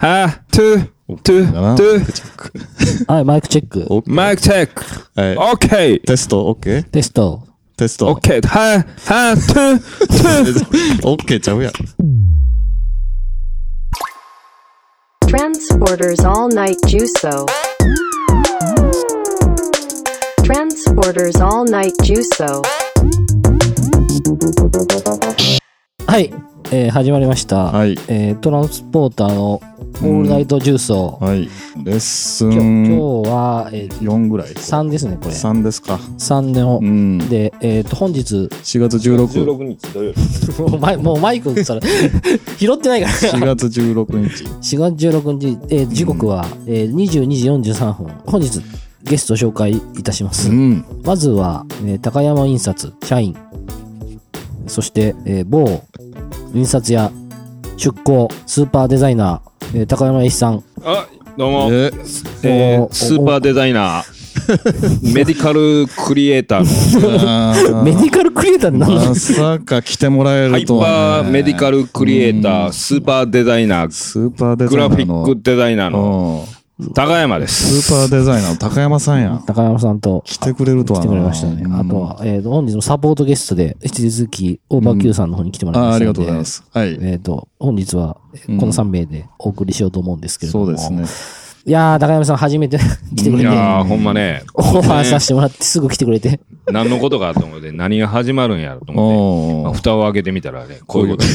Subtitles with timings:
[0.00, 1.74] は、 two、two、だな。
[1.74, 2.52] two、チェック。
[3.12, 3.84] はい、マイクチェック。
[3.90, 4.84] オッケーマイクチェック。
[5.16, 5.36] はい。
[5.36, 6.00] オッケー。
[6.04, 7.42] テスト、オッケーテスト。
[7.76, 8.06] テスト。
[8.06, 8.46] オッケー。
[8.46, 11.08] は、は、 two、 two。
[11.08, 11.72] オッケーちゃうやん。
[15.26, 17.44] Transporters All Night Juso.
[20.44, 22.62] Transporters All Night Juso.
[26.08, 26.32] はい、
[26.72, 27.64] えー始まりました。
[27.64, 31.50] はいえートランスポーターのオールナイトジュースを、はい。
[31.84, 34.48] レッス今日ン今日は、えー、4ぐらい。
[34.48, 35.32] 3ですね、これ。
[35.32, 35.96] 3ですか。
[35.96, 37.18] 3の、うん。
[37.28, 39.26] で、えっ、と、本日、4月16。
[39.44, 40.62] 16日土曜日。
[40.62, 41.82] もうマイもうマイクそれ
[42.56, 43.12] 拾ってないから。
[43.12, 44.76] 4月16日。
[44.76, 48.06] 4月16日、えー時刻は、えー22時43分。
[48.24, 48.62] 本日、
[49.04, 50.48] ゲストを紹介いたします。
[50.48, 50.84] うん。
[51.04, 53.36] まずは、えー高山印刷社員、
[54.68, 55.82] そして、えー某
[56.54, 57.10] 印刷屋
[57.76, 60.62] 出向スーパーデザイナー、えー高山一さん。
[60.84, 61.68] あ、どうも。
[61.72, 61.90] え、
[62.44, 64.18] えーおスーパーデザイナー、
[65.14, 68.94] メディカルクリエイターの メディカルクリエイターなの？
[68.94, 71.28] まさか来てもらえハイるとパは、ね。
[71.28, 75.26] ーメディカルクリエイター、スーパーデザイナー、スーパーデザグラフィイナーの。
[75.26, 76.57] ックデザイナーのうん
[76.94, 77.82] 高山です。
[77.82, 79.44] スーパーデザイナーの高山さんやん。
[79.44, 81.64] 高山さんと来てくれるとはな来てくれましたね。
[81.76, 86.62] あとは、えーと、本日のサポートゲストで、引き続き、オーバー Q さんの方に来てもらいましたので、あありがとうございます。
[86.72, 86.96] はい。
[87.02, 90.66] えっ、と、本日は、この3名でお送りしようと思うんですけれども。
[90.66, 91.04] そうですね。
[91.66, 92.78] いやー、高山さん初めて
[93.16, 96.38] 来てくれて、いやー、ほんまね、オファーさせてもらってすぐ来てくれて。
[96.70, 98.94] 何のことかと思って、何が始まるんやろと思っ
[99.62, 101.24] て、まあ蓋を開けてみたらね、こういうこと。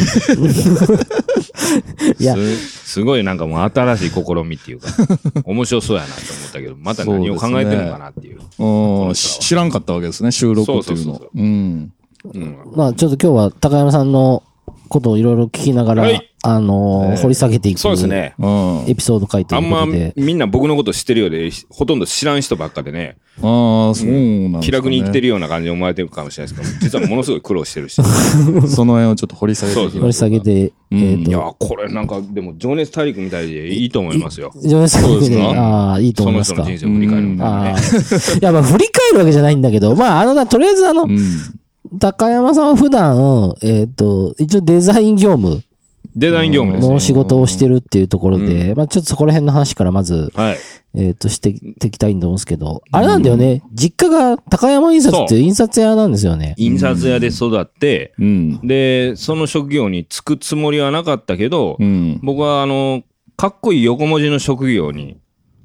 [2.18, 2.38] いや
[2.94, 4.88] すすごいなんかもう新しい試みっていうか、
[5.46, 9.14] 面白そうやなと思ったけど、また何を考えてるのかなっていう。
[9.16, 11.30] 知らんかったわけですね、収録っていうのそうそうそうそ。
[11.36, 11.92] うん。
[12.34, 14.44] うんまあ、ちょっと今日は高山さんの
[14.88, 17.80] ことをいろいろ聞きながら、はいあのーええ掘り下げていく。
[17.80, 18.08] そうです。
[18.08, 18.36] ね。
[18.38, 18.84] うん。
[18.90, 20.14] エピソード回というあんまことで。
[20.18, 27.96] みんな僕のこと知ってるようで、ほとんど知らん人ばっかでね、ああ、そうなんですかね気楽に生きてるような感じで思われてるかもしれないですけど、実はものすごい苦労してるし。
[28.68, 34.52] その辺をちょっと掘り下げて掘りましょ下げて、うんえっ、いやこれなんか、でも、情熱大陸みたいでいいと思いますよ。
[34.62, 36.64] ジョネさんで、ああ、いいとそ 思いますか？
[36.64, 37.74] の人の人生を振り返るみたいなああね。
[37.78, 38.40] ー。
[38.42, 41.18] いや、まあ、振り返るわけじゃないんだけど、まあ、あのな、とりあえずあの、うん。
[42.00, 45.62] 高山さんは普段、えっ、と、一応デザイン業務
[46.16, 47.00] デザイン業務ですねの。
[47.00, 50.58] 仕事をしてるっていうところで、まあちょっとそこら辺の話からまず、はい。
[50.96, 56.54] えっ、と、していきたいんと思うんですけど、あれなんだよね、実家が高山印刷っていう印刷屋なんですよね。
[56.58, 58.60] 印刷屋で育って、うん。
[58.68, 62.20] で、その職業に就くつもりはなかったけど、うん。
[62.22, 63.02] 僕はあの、
[63.36, 65.18] かっこいい横文字の職業に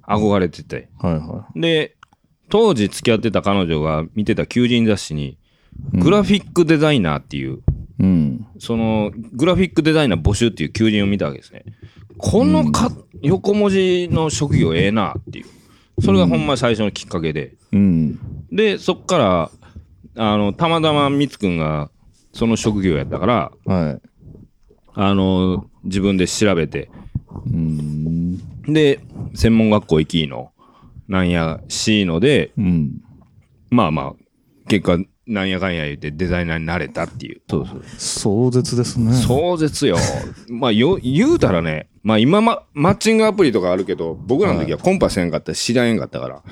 [0.06, 0.88] 憧れてて。
[0.98, 1.96] はいはで、
[2.48, 5.36] 当時付き合ってた彼女が見てた求人雑誌に、
[5.92, 7.60] グラフィックデザイナーっていう、い。
[7.98, 8.46] うん。
[8.58, 11.64] その、グラフィックデザイナー募集っていう求人を見たわけですね。
[12.16, 12.90] このか、
[13.22, 15.46] 横文字の職業ええなっていう。
[16.00, 17.54] それがほんま最初のきっかけで。
[17.72, 18.18] うん。
[18.52, 19.50] で、そっから、
[20.16, 21.90] あの、たまたまみつくんが、
[22.32, 24.00] その職業やったから、はい。
[24.94, 26.90] あの、自分で調べて、
[27.46, 28.38] うん。
[28.72, 29.00] で、
[29.34, 30.50] 専門学校行きの、
[31.08, 33.00] なんや、しいので、うん。
[33.70, 34.12] まあまあ、
[34.68, 34.98] 結果、
[35.28, 37.42] なんやかんや言ってデザイナーになれたっていう。
[37.48, 37.82] そうそう。
[37.98, 39.12] 壮絶ですね。
[39.12, 39.96] 壮絶よ。
[40.48, 46.42] まあ、よ、言うたらね、まあ今ま、マッチングアプリとかあるけど、僕らの時はコンパせんかったら知らんかったから、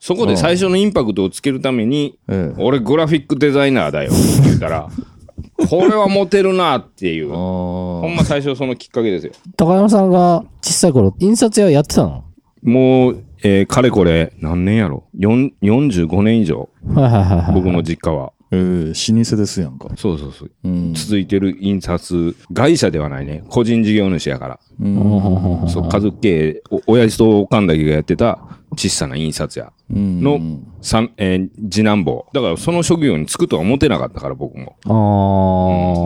[0.00, 2.62] そこで最初のインパクトをつけるために、ええ。
[2.62, 4.88] 俺グラフィックデザイナーだよって言うから、
[5.68, 7.32] これはモテるなっていう。
[7.32, 8.16] あほんあ。
[8.16, 9.32] ま最初そのきっかけですよ。
[9.56, 12.24] 高山さんが小さい頃、印刷屋やってたの？
[12.64, 17.54] もう、えーかれこれ、何年やろ？4 ?45 年以上、はいはいはいはい。
[17.54, 18.32] 僕の実家は。
[18.50, 19.88] ええ、老舗ですやんか。
[19.96, 20.50] そうそうそう。
[20.64, 20.94] うん。
[20.94, 23.42] 続いてる印刷会社ではないね。
[23.48, 24.60] 個人事業主やから。
[24.80, 25.64] うん。
[25.68, 28.38] そう、家族経営、お親父とおかんだけがやってた
[28.76, 30.40] 小さな印刷屋うんの、
[30.80, 32.26] 三えー次男坊。
[32.32, 34.76] だからその職業に就くとは思ってなかったから、僕も。
[34.86, 34.88] あ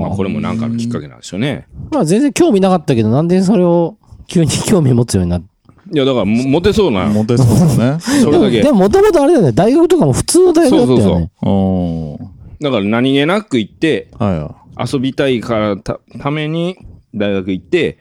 [0.07, 1.67] あ、まあこれもなんかのきっかけなんでしょうね。
[1.93, 3.97] まあ全然興味なかったけど、なんでそれを
[4.27, 5.45] 急に興味持つようになっ
[5.93, 8.01] いや、だからもモテそうな、モテそうだね。
[8.23, 8.73] それだけで。
[8.73, 11.03] ももともとあれだよね、大学とかも普通の大学だったよね。
[11.03, 12.65] そうそうおー。
[12.65, 16.77] だから何気なく行って、はいは遊びたいからたために
[17.15, 17.99] 大学行って、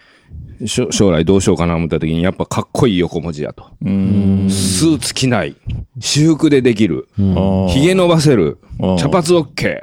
[0.66, 3.64] しょ将来どうしようかな思った時に、やっぱかっこいい横文字やと。
[3.84, 3.90] い。
[3.90, 4.48] うん。
[4.50, 5.56] スーツ着ない。
[6.00, 7.08] 私服でできる。
[7.18, 8.98] あー髭伸ばせるあー。
[8.98, 9.82] 茶髪 OK。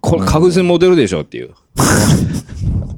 [0.00, 1.50] これ確実にモデルでしょっていう。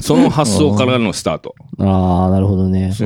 [0.00, 1.54] その発想からのスタート。
[1.78, 2.90] ああ、なるほどね。
[3.00, 3.04] え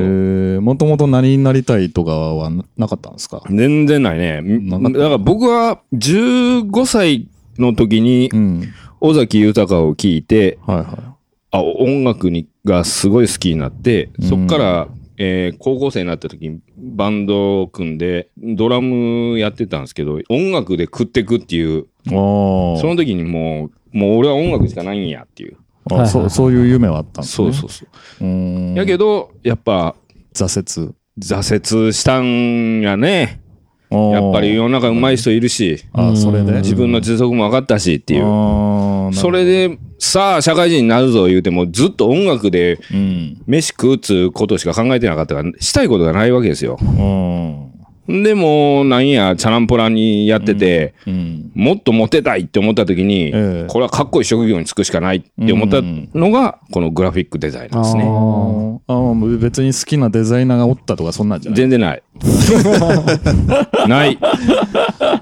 [0.58, 3.42] ー、もともと何になりたいとかはなかったんですか？
[3.50, 4.42] 全然ないね。
[4.90, 7.28] だから僕は15歳
[7.58, 8.64] の時にうん。
[9.00, 11.14] 尾崎豊を聞いて、はいは
[11.52, 14.88] あ音楽にがすごい好きになって、そっから、
[15.18, 25.56] えー高校生になった時にバンドを組んで、ドラムやってたんですけど、音楽で食ってくっていう、その時にもう、もう俺は音楽しかないんやっていう。
[25.90, 27.52] あそうそういう夢はあったんですね。
[27.52, 27.84] そうそうそ
[28.20, 28.26] う。
[28.26, 28.74] う。
[28.76, 29.94] やけど、やっぱ、
[30.34, 30.92] 挫折。
[31.20, 33.40] 挫折したんやね。
[33.90, 36.52] やっぱり世の中上手い人いるし、あ、それで？
[36.60, 39.14] 自分の実力も分かったしっていう。
[39.14, 42.78] それ、で、さあ、社会人になるぞ言うても、ずっと音楽で。
[43.46, 46.78] 飯食うっつうことしか考えてなかったから、したいことがないわけですよ。
[46.80, 47.67] うん。
[48.08, 51.50] でも、なんや、チャランポランにやってて、うん。
[51.54, 55.82] もっとモテたいって思った時に、ええこれはかっこいい職業に就くしかないって思った
[56.18, 58.04] のが、このグラフィックデザイナーですあね。
[58.04, 61.56] ーあー別に好きなデザイナーがおったとかそんなんじゃない？
[61.58, 62.02] 全然ない。
[63.88, 64.18] ない。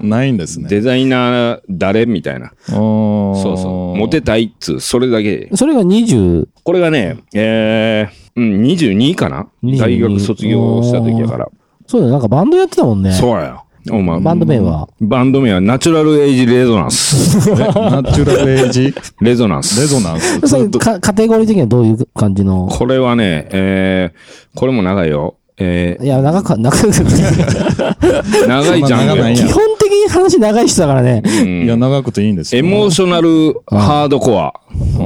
[0.01, 0.67] ないんですね。
[0.69, 2.53] デザイナー誰みたいな。
[2.61, 3.97] そそうそう。
[3.99, 5.49] モテたいっつう、それだけ。
[5.55, 11.49] それが20、これがね、えー、うん、22かな？22大学卒業した時やから。
[11.87, 13.11] そうだよ、なんかバンドやってたもんね。
[13.11, 13.63] そうや。
[13.89, 14.89] お前、バンド名は。
[14.99, 17.49] バンド名はナチュラルエイジレゾナンス。
[17.49, 18.93] ナチュラルエイジ？
[19.21, 19.79] レゾナンス。
[19.79, 20.47] レゾナンス。
[20.47, 22.67] それかカテゴリー的にはどういう感じの？
[22.69, 25.35] これはね、えー、これも長いよ。
[25.59, 31.23] えいや、長か、長く、基ー、長いジャンルよそんな長ないんや本的に話長い人だからね。
[31.25, 32.59] うんいや、長くていいんですよ。
[32.59, 34.53] エモーショナルハードコア。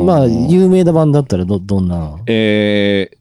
[0.03, 2.19] まあ、有名なバンドだったらど、どんなの？
[2.25, 3.17] えー、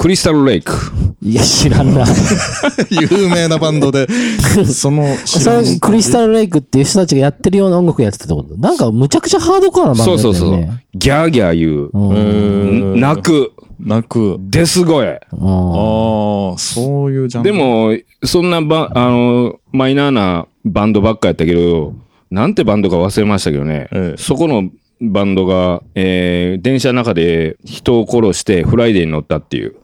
[0.00, 0.72] クリスタルレイク。
[1.20, 2.06] いや、知らんな。
[2.88, 4.06] 有名なバンドで、
[4.64, 8.56] その、それ、クリスタルレイクっていう人たちがやってるような音楽やってたってこと？
[8.56, 10.84] なんか、むちゃくちゃハードコアなバンドそうそうそうだったよね。。
[10.94, 12.96] ギャーギャー言う。
[12.96, 13.52] 泣く。
[13.78, 14.38] 泣く。
[14.40, 15.20] デス声。
[15.32, 17.52] うんああ、そういうジャンル。
[17.52, 17.94] で、も、
[18.24, 21.92] そんなば、あの、マイナーなバンドばっかやったけど、
[22.30, 23.88] なんてバンドか忘れましたけどね。
[23.92, 24.70] ええそこの
[25.02, 29.74] バンドが、えー、電車の中で人を殺してフライデーに乗ったっていう。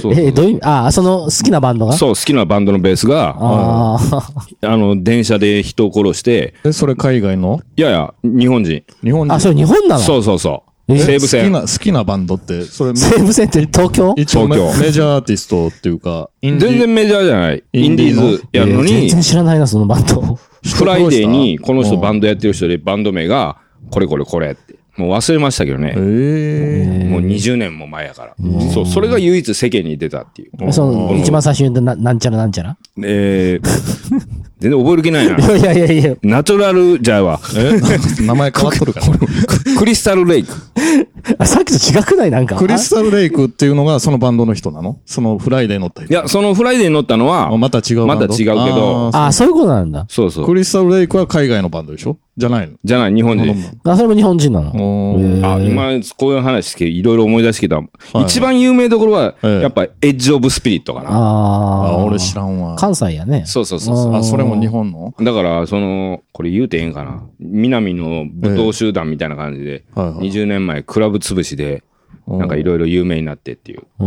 [0.00, 1.92] そうえ、どういう意味ああ、その好きなバンドが？
[1.92, 4.28] そう、好きなバンドのベースが、ああ。
[4.62, 7.60] あの、電車で人を殺して、え、それ海外の？
[7.76, 8.82] いやいや、日本人。
[9.02, 10.00] 日本人あ、それ日本なの？
[10.00, 10.94] そうそうそう。
[10.94, 10.98] え？
[10.98, 11.42] 西武線。
[11.42, 14.14] 好きな、好きなバンドって、それ、西武線って東京？
[14.16, 17.64] 一応メ東京メジャーアーティストっていうか、インディ全然メジャーじゃない。
[17.74, 18.22] イインディーの？
[18.22, 20.22] ンディーズやるのえー全に、然知らないな、そのバンド。
[20.22, 23.58] フライデーにこの人バンンドやってる人でバンド名が、
[23.90, 24.75] これこれこれって。
[24.96, 25.94] もう忘れましたけどね。
[25.96, 28.34] ええもう20年も前やから。
[28.72, 30.72] そう、それが唯一世間に出たっていう。
[30.72, 32.76] その、一番最初になんちゃらなんちゃら？
[33.04, 33.66] えー、
[34.58, 35.36] 全然覚える気ないな。
[35.56, 36.14] いやいやいやいや。
[36.22, 37.40] ナチュラルじゃあわ。
[37.56, 38.22] え？
[38.24, 39.06] 名前変わっとるから。
[39.78, 40.52] Crystal Lake。
[41.38, 42.30] あさっきと違くない？
[42.30, 42.56] なんか。
[42.56, 44.98] Crystal Lake っていうのがそのバンドの人なの？
[45.04, 46.12] そのフライデー乗った人。
[46.12, 50.06] いや、そのフライデーに乗ったのはあ、また違うバンドまた違うけどあそういうことなんだ。
[50.08, 50.46] そうそう。
[50.46, 52.16] クリスタルレイクは海外のバンドでしょ？
[52.38, 52.74] じゃないの？
[52.84, 53.54] じゃない、日本人。
[53.84, 54.70] あ、それも日本人なの？
[54.70, 57.78] おーあ、今、こういう話して、いろいろ思い出してきた。
[57.78, 61.08] い一番有名どころは、ええやっぱ、 Edge of Spirit かな。
[61.10, 62.04] ああ、あ。
[62.04, 62.76] 俺知らんわ。
[62.76, 63.42] 関西やね。
[63.46, 64.14] そうそうそうそう。
[64.14, 65.14] あ、それも日本の？
[65.20, 67.26] だから、その、これ言うてええんかな。
[67.38, 71.82] 南の武闘集団みたいな感じで、はいはい20年前、クラブ潰しで、
[72.26, 73.80] なんかいろいろ有名になってっていう。
[74.00, 74.06] ああ、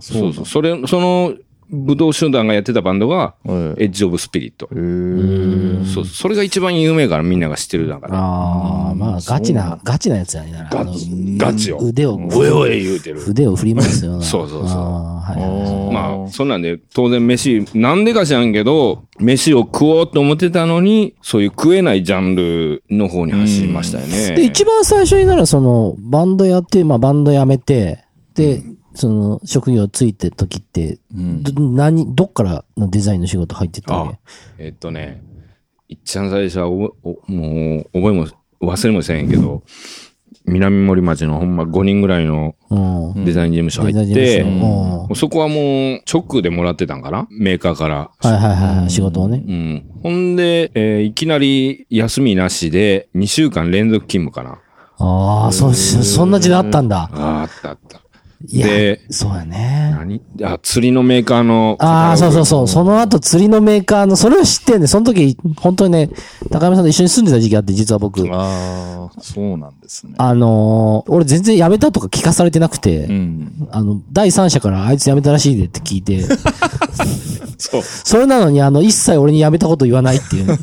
[0.00, 0.46] そうそう。
[0.46, 1.34] それ、その、
[1.70, 4.68] 武道集団がやってたバンドが、えエッジ・オブ・スピリット。
[4.72, 8.18] えーそう、それが一番有名からみんなが知ってるだから。
[8.18, 10.68] ああ、まあ、ガチな、ガチなやつやね。
[10.70, 11.78] あのガチ、ガチよ。
[11.80, 13.22] 腕を、おえおえ言うてる。
[13.26, 14.22] 腕を振りますよな。
[14.24, 24.34] そうそうそうはいまあ、そんなんで、当然飯、なんでか知らんけど、飯を食おうと思ってたのに、そういう食えないジャンルの方に走りましたよね。
[24.36, 28.04] で、一番最初になら、その、バンドやって、まあ、バンドやめて、
[28.34, 28.62] で、
[28.94, 34.12] その、職業ついてる時って、ど何、どっからのデザインの仕事入ってったわ
[34.58, 34.64] け？
[34.66, 35.22] えっとね、
[35.88, 38.26] いっちゃん最初はおぼお、もう、覚えも、
[38.60, 39.62] 忘れもせんけど、
[40.46, 43.24] 南森町のほんま5人ぐらいのうん。
[43.24, 44.46] デザイン事務所入って、う
[45.12, 47.26] んそこはもう直でもらってたんかな？
[47.30, 48.10] メーカーから。
[48.18, 49.42] はいはいはい、仕事をね。
[49.46, 49.84] うん。
[50.02, 54.60] ほんで、えーいきなり休みなしで2週間連続勤務かな。
[54.98, 57.10] ああ、そそんな時代あったんだ。
[57.12, 58.00] ああ、あったあった。
[58.52, 59.94] で、そうやね。
[59.98, 60.20] 何？
[60.42, 61.76] あ、釣りのメーカーの。
[61.80, 62.68] ああ、そうそうそう。
[62.68, 64.86] その後釣りのメーカーの、それは知ってんね。
[64.86, 66.10] その時、本当にね、
[66.50, 68.20] 高山さんと一緒に住んでた時期あって、実は僕。
[68.30, 70.14] ああ、そうなんですね。
[70.18, 73.68] あのー俺全然辞めたとか聞かされてなくて、うん。
[73.70, 76.22] あの、第三者からあいつ辞めたらしいでって聞いて、
[77.58, 77.82] そう。
[77.82, 80.52] それなのに、あの、一切俺に辞めたこと言わないっていう。
[80.60, 80.62] え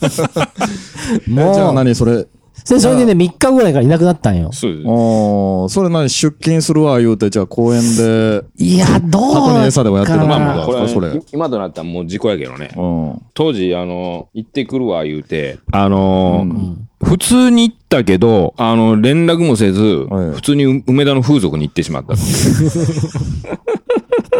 [1.33, 2.27] じゃあもう、何それ、
[2.69, 4.51] でそれでね、3日ぐらいからいなくなったんよ。
[4.51, 4.87] そうです。
[4.87, 12.71] ああ、それ何出勤するわ言うて、じゃあ公園で、いや、どう箱に餌でもやってたかなまあまあこれそれ今となったらもう事故やけどね。
[12.77, 13.21] うん。
[13.33, 22.13] 当時、あの、行ってくるわ、言うて、あのー普通に行ったけど、あの、連絡もせず、はい普通に梅田の風俗に行ってしまった。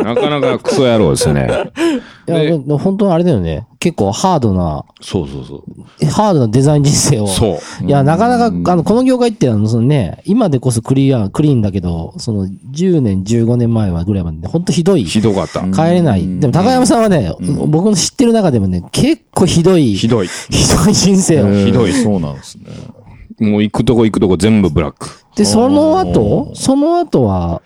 [0.04, 1.50] なかなかクソ野郎ですよね。
[2.28, 3.68] いや、本当にあれだよね。
[3.80, 6.06] 結構ハードな、そうそうそう。
[6.06, 7.28] ハードなデザイン人生を。
[7.28, 7.86] そう。
[7.86, 15.04] いや、なかなか、あの、この業界って、あの、そのね、今でこそクリア、クリーンだけど、その、10年、15年前はぐらいまでね、本当ひどい。
[15.04, 15.62] ひどかった。
[15.62, 16.40] 帰れない。
[16.40, 17.34] でも、高山さんはね、
[17.68, 20.28] 僕の知ってる中でもね、結構ひどい、ひどい。
[20.28, 21.66] ひどい人生を。
[21.66, 22.66] ひどいそうなんですね。
[23.40, 25.10] もう行くとこ行くとこ全部ブラック。
[25.36, 27.64] で、その後、その後は、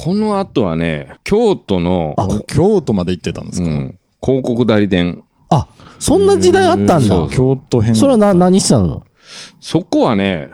[0.00, 2.14] この後はね、京都の、
[2.46, 5.24] 京都まで行ってたんですか、うん、広告代理店。
[5.50, 5.66] あ、
[5.98, 7.30] そんな時代あったんだそう。
[7.30, 7.96] 京都編。
[7.96, 9.02] それはな、何してたの？
[9.60, 10.50] そこはね、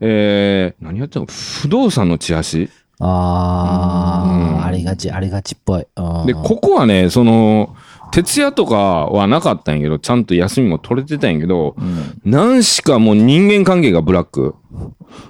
[0.00, 1.26] えー、何やってたの？
[1.26, 5.86] 不動産のチラシあー、ありがち、ありがちっぽい。
[5.94, 7.76] うんで、ここはね、その、
[8.10, 11.76] 徹夜とかはなかったんやけど、ちゃんと休みも取れてたんやけど、
[12.24, 14.54] 何しかもう人間関係がブラック。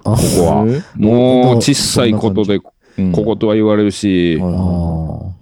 [0.04, 0.82] あここはえ。
[0.96, 2.60] もう小さいことで、
[2.98, 3.12] うん。
[3.12, 5.34] こことは言われるし、も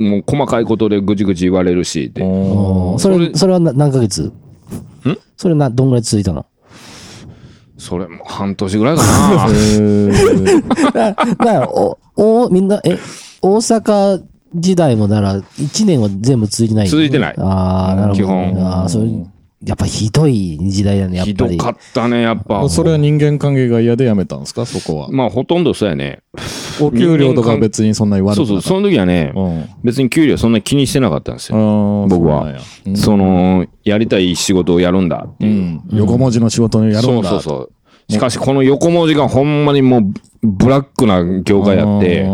[0.00, 4.22] う細かいことでぐちぐち言われるし、でうんそれ、それはな何ヶ月？
[4.24, 4.32] ん？
[5.36, 6.46] それな、どんぐらい続いたの？
[7.78, 9.02] それも半年ぐらいか
[9.36, 9.48] な。
[10.92, 12.96] だから、お、お、みんな、え、
[13.40, 14.22] 大阪
[14.54, 16.88] 時代もなら、1年は全部続いてない？
[16.88, 17.34] 続いてない。
[17.38, 18.24] ああ、なるほど。
[18.24, 18.64] 基本。
[18.64, 19.08] ああ、それ、
[19.64, 21.52] やっぱひどい時代だね、やっぱり。
[21.52, 22.68] ひどかったね、やっぱ。
[22.68, 25.08] それは人間関係が嫌で辞めたんですかそこは。
[25.10, 26.20] まあ、ほとんどそうやね。
[26.80, 29.64] お給料とか別にそんな言われそうそう、その時はね、うん。
[29.84, 32.06] 別に給料そんな気にしてなかったんですよ。
[32.08, 32.48] 僕はそ
[32.84, 35.62] うなんその、やりたい仕事をやるんだってういう。
[35.62, 35.82] ん。
[35.92, 37.28] 横文字の仕事にやるんだ。
[37.30, 37.70] そうそうそ
[38.08, 38.12] う。
[38.12, 42.26] しかし、この横文字がほんまにもう、ブラックな業界やって、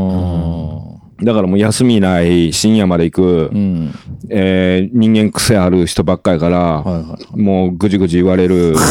[1.22, 3.92] だからもう休みない、深夜まで行くう、ん。
[4.30, 7.40] えー人間癖ある人ばっかりから、はいはい。
[7.40, 8.74] もうぐじぐじ言われる。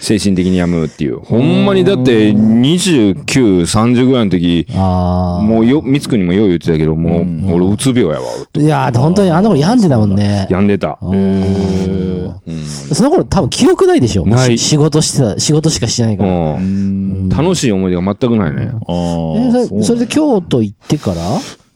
[0.00, 1.18] 精神的に病むっていう。
[1.20, 3.14] ほんまにだって29、
[3.62, 8.20] 30ぐらいの時、あもうよ、みつくにもよう言ってたけど、もう、俺うつ病やわ。
[8.56, 8.60] あ。
[8.60, 10.46] いやー、本当にあの頃病んでたもんね。
[10.50, 10.98] 病んでた。
[12.94, 16.58] その頃多分記憶ないでしょないし仕事してた、仕事しかしてないから。
[17.36, 18.70] 楽しい思い出が全くないね。
[18.72, 21.22] あえーそれそれで京都行ってから？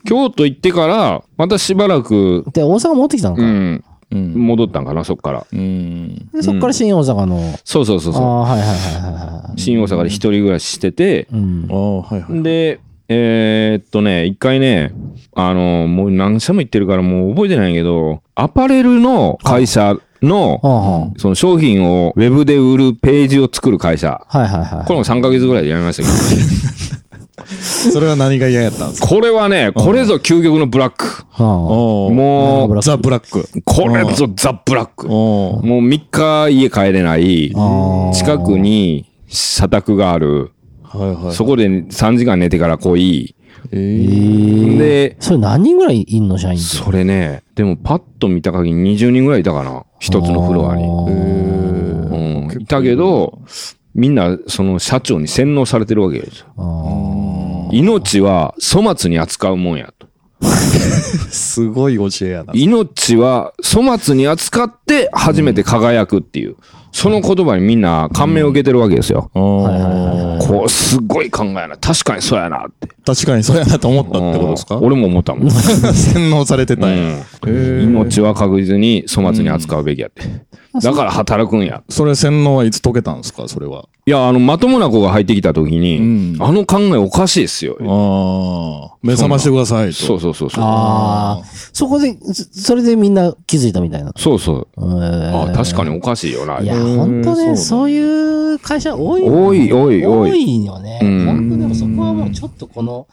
[0.04, 3.42] 京都行ってから、またしばらく、で、大阪戻ってきたのか。
[3.42, 4.34] うん、うん。
[4.34, 5.46] 戻ったんかな、そっから。
[5.52, 6.28] うん。
[6.32, 7.40] で、そっから新大阪の。
[7.64, 9.60] そうそうそうそああ、はいはいはいはい。
[9.60, 11.36] 新大阪で一人暮らししてて、い。
[11.36, 11.74] うんあ。
[11.74, 12.42] あ、はいはい。
[12.42, 14.92] で、えーっとね、一回ね、
[15.36, 24.24] あの、もう何社も行ってるからもう覚えてないけど、アパレルの会社の、その商品をウェブで売るページを作る会社。
[24.28, 24.86] あはいはいはい。
[24.86, 26.14] これも3ヶ月ぐらいでやめましたけど、
[27.92, 29.08] それは何が嫌やったんですか？
[29.08, 31.24] これはね、これぞ究極のブラック。
[31.38, 33.48] もう、ザ・ブラック。
[33.64, 35.08] これぞザ・ブラック。
[35.08, 37.52] もう3日家帰れない、
[38.14, 40.52] 近くに社宅がある、
[40.84, 41.34] はいはい。
[41.34, 43.34] そこで3時間寝てから来い。
[43.72, 43.76] え。
[44.78, 46.58] で、それ何人ぐらいいんの社員。
[46.58, 49.84] それね、でもパッと見た限り20人ぐらいいたかな。
[50.02, 50.84] 一つのフロアに。
[50.84, 52.60] うん。
[52.60, 53.38] いたけど、
[53.94, 56.46] みんなその社長に洗脳されてるわけですよ。
[56.58, 60.08] あ命は粗末に扱うもんやと。
[61.30, 62.52] すごい教えやな。
[62.52, 66.56] 命は粗末に扱って初めて輝くっていう。
[66.92, 69.30] その言葉にみんな感銘を受けてるわけですよ。
[69.34, 71.76] あこう、すごい考えな。
[71.80, 72.86] 確かにそうやなって。
[72.86, 74.76] ー確かにそうやなと思ったってことですか？
[74.76, 75.50] うん俺も思ったもん。
[75.50, 77.16] 洗脳されてたんや。
[77.46, 80.22] うん命は確実に粗末に扱うべきやって。
[80.80, 81.82] だから働くんや。
[81.88, 83.46] それ洗脳はいつ解けたんですか？
[83.48, 83.88] それは。
[84.06, 87.76] いや、あの、まともな子が入ってきた時に、うんあの考えおかしいですよ。
[87.80, 88.96] ああ。
[89.02, 89.92] 目覚ましてくださいと。
[89.94, 90.64] そうそうそうそう。
[90.64, 91.70] あー。
[91.72, 94.12] そこで、そそれでみんな気づいたみたいな。
[94.16, 94.68] そうそう。
[94.78, 96.60] ああ確かにおかしいよな。
[96.60, 100.98] いや、うん本当ね、そういう会社多い多い多い多い多いよね。
[101.02, 103.06] うん本当でもそこはもうちょっとこの、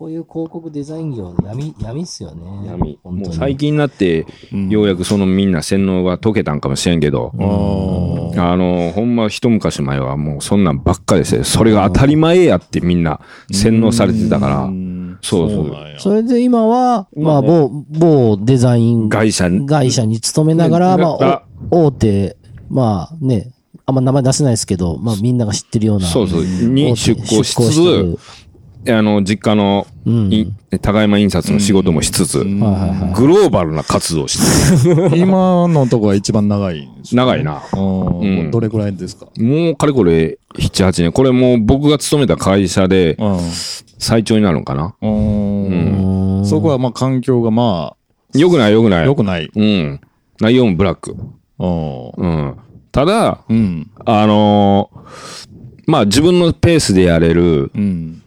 [0.00, 2.66] こういう広告デザイン業の闇、闇っすよね。
[2.66, 2.98] 闇。
[3.04, 4.24] もう最近になって、
[4.70, 7.34] ようやくそのみんな洗脳が解けたんかもしれんけど、
[8.34, 11.44] ああの、ほんま一昔前はもうそんなんばっかですよ。
[11.44, 13.20] それが当たり前やってみんな
[13.52, 14.70] 洗脳されてたから、
[15.20, 15.76] そうそう。
[15.98, 22.36] それで今は、まあ、某、某デザイン会社に、会社に勤めながら、ねまあ、お大手、
[22.70, 23.52] まあね、
[23.90, 26.06] あんま名前出せないですけど、まあみんなが知ってるような。
[26.06, 28.18] そうそう、に出向しつつ、
[28.88, 33.12] あの、実家の、うんい高山印刷の仕事もしつつ、うんはいはいはい。
[33.14, 34.38] グローバルな活動をし
[35.10, 37.60] て 今のとこが一番長いんですよ長いな。
[37.74, 39.26] うんうんどれくらいですか？
[39.38, 41.12] もうかれこれ7、8年。
[41.12, 43.38] これもう僕が勤めた会社でうん
[43.98, 44.94] 最長になるのかな。
[46.44, 47.94] そこはまあ環境がま
[48.34, 49.06] よくないよくなあい。
[49.06, 49.50] 良くない。
[49.54, 50.00] うん。
[50.40, 51.16] 内容もブラック。
[51.58, 52.54] うんうん。
[52.92, 53.90] ただ、うん。
[54.04, 55.00] あのー
[55.86, 58.19] まあ自分のペースでやれる、うん。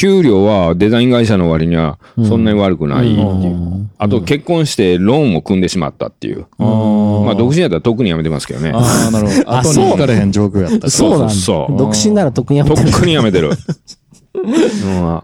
[0.00, 3.28] 給料はデザイン会社の割にはそんなに悪くないっていう。
[3.28, 3.32] う
[3.76, 6.46] んあと結婚してローンも組んでしまったっていう。
[6.58, 8.72] あーまあ独身やったら特にやめてますけどね。
[8.74, 9.50] ああ、なるほど。
[9.52, 10.88] あ後に行かれへん状況やった。
[10.88, 11.28] そうなんだ。
[11.28, 12.88] そうそう独身なら特にやめとてる。
[12.88, 13.50] っくにやめてる。
[14.32, 15.22] うん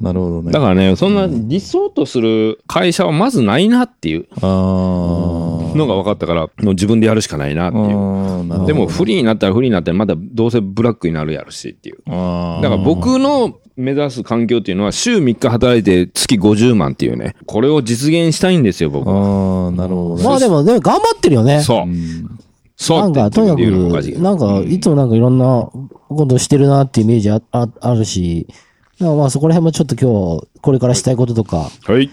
[0.00, 0.52] なるほどね。
[0.52, 8.66] だからね、そんな理想とする会社はまずないなっていうあーのが分かったから、もう自分でやるしかないなっていう。
[8.66, 11.96] でもフリーになったらフリーになったらまだどうせブラックになるやるしっていう。
[12.06, 17.34] だから僕の目指す環境っていうのは週3日働いて月50万っていうね。
[17.46, 19.14] これを実現したいんですよ、僕は。
[19.14, 20.24] ああ、なるほどね。
[20.24, 21.60] まあでも、でも頑張ってるよね。
[21.62, 23.00] そうう。
[23.00, 23.62] なんか、とにかく、
[24.14, 25.70] どなんか、いつもなんかいろんな
[26.08, 28.46] ことしてるなってイメージあああるし、
[29.00, 32.10] まあそこら辺もちょっと今日、これからしたいこととか、はい。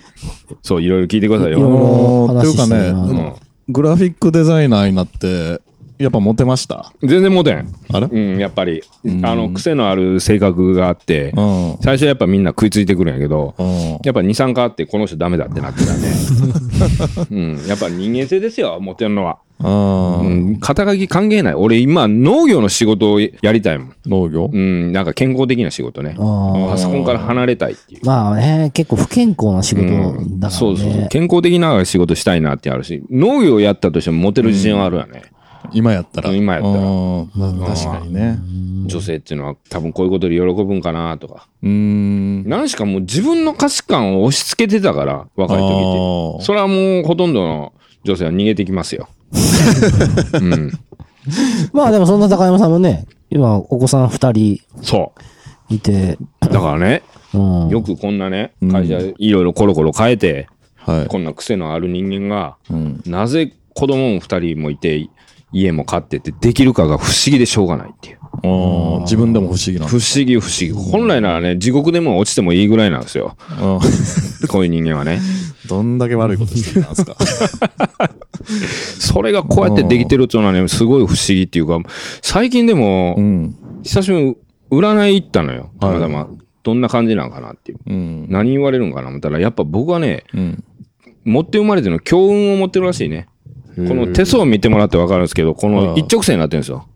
[0.62, 1.70] そう、いろいろ聞いてくださいいろいよ。
[1.70, 5.62] ろあのー話していうかねうんグラフィックデザイナーになって、
[6.00, 6.94] やっぱモテました？
[7.02, 7.68] 全然モテん。
[7.92, 8.08] あれ？
[8.08, 8.82] うん、やっぱり。
[9.04, 11.78] うんあの、癖のある性格があってう、ん。
[11.82, 13.68] 最初やっぱみんな食いついてくるんやけど、うん。
[14.04, 16.08] やっぱ2、3回あってこの人ダメだってなってたね。
[17.32, 17.68] うん。
[17.68, 19.40] やっぱ人間性ですよ、モテるのは。
[19.62, 20.58] うん。
[20.62, 21.54] 肩書き関係ない。
[21.54, 23.94] 俺今農業の仕事をやりたいもん。
[24.06, 24.50] 農業？
[24.54, 24.94] うん。
[24.94, 26.16] なんか健康的な仕事ね。
[26.18, 28.06] あパソコンから離れたいっていう。
[28.06, 31.08] まあね、結構不健康な仕事うんだからそうそうそうね。
[31.12, 35.24] 健康的な仕事したいなってあるし農業やったとしてもモテる自信はあるよね、
[35.74, 36.32] 今やったら。
[36.32, 37.30] 今やったらうん
[37.66, 38.40] 確かにね。
[38.86, 42.48] 女性っていうのは多分こういうことで喜ぶんかなとかうーん。
[42.48, 45.64] 何しかもう自分の価値観を押し付けてたから若い時
[46.36, 47.74] ってそれはもうほとんどの
[48.04, 49.10] 女性は逃げてきますよ
[50.34, 50.72] うん
[51.74, 55.14] まあでもそんな高山さんもね、今お子さん二人そ
[55.70, 57.70] いて、うだからねうん。
[57.70, 60.48] よくこんなねうん会社いろいろコロコロ変えて
[60.78, 61.08] はい。
[61.08, 63.02] こんな癖のある人間がうん。
[63.06, 65.08] なぜ子供も二人もいて
[65.52, 70.72] 家も飼ってってできるかが不思議でしょうがないっていうあー自分でも不思議な不思議不思議。
[70.72, 73.36] 本来ならね、地獄でも落ちてもいいぐらいなんですよ。
[73.52, 73.80] うん
[74.48, 75.20] こういう人間はね。
[75.68, 77.16] どんだけ悪いことしてきたんですか。
[79.00, 81.80] それがこうやってできてるっていうのはね、すごい不思議っていうか、
[82.22, 83.56] 最近でもう、ん。
[83.84, 84.36] 久しぶりに
[84.72, 85.72] 占い行ったのよ。
[85.80, 86.28] たはいまたま。
[86.64, 87.80] どんな感じなんかなっていう。
[87.88, 88.26] うん。
[88.30, 90.64] 何言われるんかな思ったら、やっぱ僕はね、うん。
[91.26, 93.28] 持って生まれてるの強運を持ってるらしいね。
[93.76, 96.88] この手相を見てもらってわかるんですけど、この一直線になってるんですよ。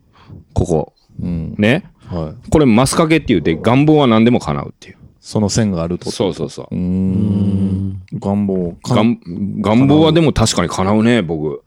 [0.53, 0.93] ここ。
[1.21, 1.55] うん。
[1.57, 1.86] ね？
[2.07, 2.49] はい。
[2.49, 4.97] これ、マスカケって言って、願望は何でも叶うっていう。
[5.19, 6.12] その線があると。
[6.12, 8.01] そうそうそううーん。
[8.13, 8.73] 願望。
[8.83, 9.19] か願
[9.62, 11.63] 願望はでも確かに叶うね、僕。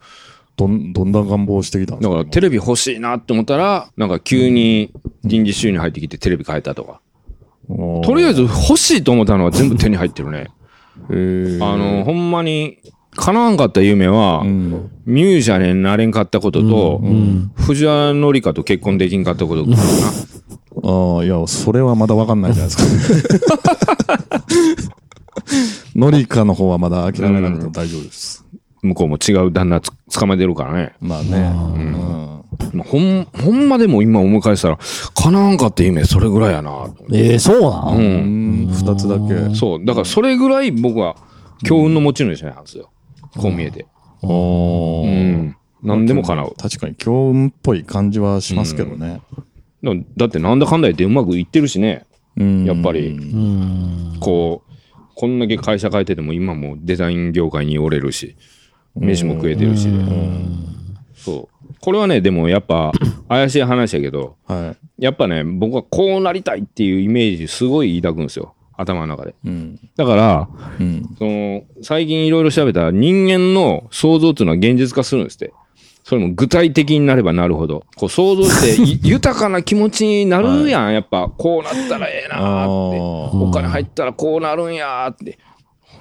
[0.56, 2.14] どん、どんな願望をしてきたんですか？
[2.16, 4.92] だからテレビ欲しいなって思ったら、なんか急に
[5.24, 7.00] 臨時収入入ってきてテレビ変えたとか。
[7.68, 10.48] とりあえず欲しいと思ったのは全部手に入ってるね。
[11.10, 12.78] ず、へーあの、ほんまに
[13.16, 14.90] 叶わんかった夢は、うん。
[15.06, 17.50] ミュージシャンになれんかったことと、うん。
[17.56, 19.76] 藤原紀香と結婚できんかったことかな。
[20.84, 24.96] ああ、いや、それはまだわかんないじゃないですか。
[25.96, 28.44] ノリカの方はまだ諦めなくても大丈夫です。
[28.82, 30.94] 向こうも違う旦那つ捕まえてるからね。
[31.00, 31.52] まあね。
[31.74, 32.26] うん
[32.84, 34.78] ほん、ほんまでも今思い返したら、
[35.14, 36.86] 叶わんかった夢それぐらいやな。
[37.12, 37.72] ええそうなう。
[37.94, 39.54] のうんん、二つだけ。
[39.54, 39.84] そう。
[39.84, 41.16] だからそれぐらい僕は
[41.64, 42.90] 強運の持ち主なんですよ。
[43.36, 43.86] こう見えて。
[44.22, 45.56] おーうん。
[45.82, 46.54] 何でも叶う。
[46.58, 49.20] 確かに強運っぽい感じはしますけどね。
[49.82, 52.06] だだってなんだかんだ言ってうまくいってるしね。
[52.36, 54.16] うんやっぱりうん。
[54.20, 54.72] こう、
[55.14, 58.36] こんだけ会社変えてても今もデザイン業界におれるし、
[58.94, 59.98] 飯も食えてるしで。
[61.14, 61.74] そう。
[61.80, 62.92] これはね、でもやっぱ
[63.28, 65.04] 怪しい話やけど、はい。
[65.04, 68.54] やっぱね、僕はこうなりたいっていうイメージすごい抱くんですよ。
[68.76, 69.34] 頭の中で。
[69.44, 69.78] うん。
[69.96, 71.02] だから、うん。
[71.18, 75.52] その、最近いろいろ調べたら人間の想像っていうのは現実化するんですって。
[76.04, 77.82] それも具体的になればなるほど。
[77.96, 80.92] こう想像して い豊かな気持ちになるやん。
[80.92, 83.36] やっぱ、こうなったらええなーって。
[83.44, 85.38] お金入ったらこうなるんやーって。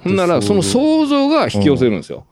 [0.04, 2.24] ほんなら、その想像が引き寄せるんですよ。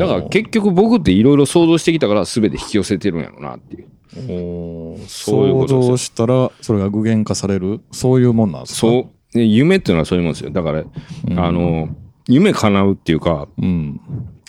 [0.00, 3.86] だから結局僕っていろいろ想像してきたから全て引き寄せてるんやろなっていう。
[4.28, 8.80] おーそういうこと想像したら、それが具現化されるそういうもんなんですか？
[8.80, 9.06] そう。
[9.34, 10.50] ね夢っていうのはそういうもんですよ。
[10.50, 10.84] だから、
[11.36, 11.88] あの、
[12.28, 13.62] 夢叶うっていうか、う。
[13.62, 14.00] うん。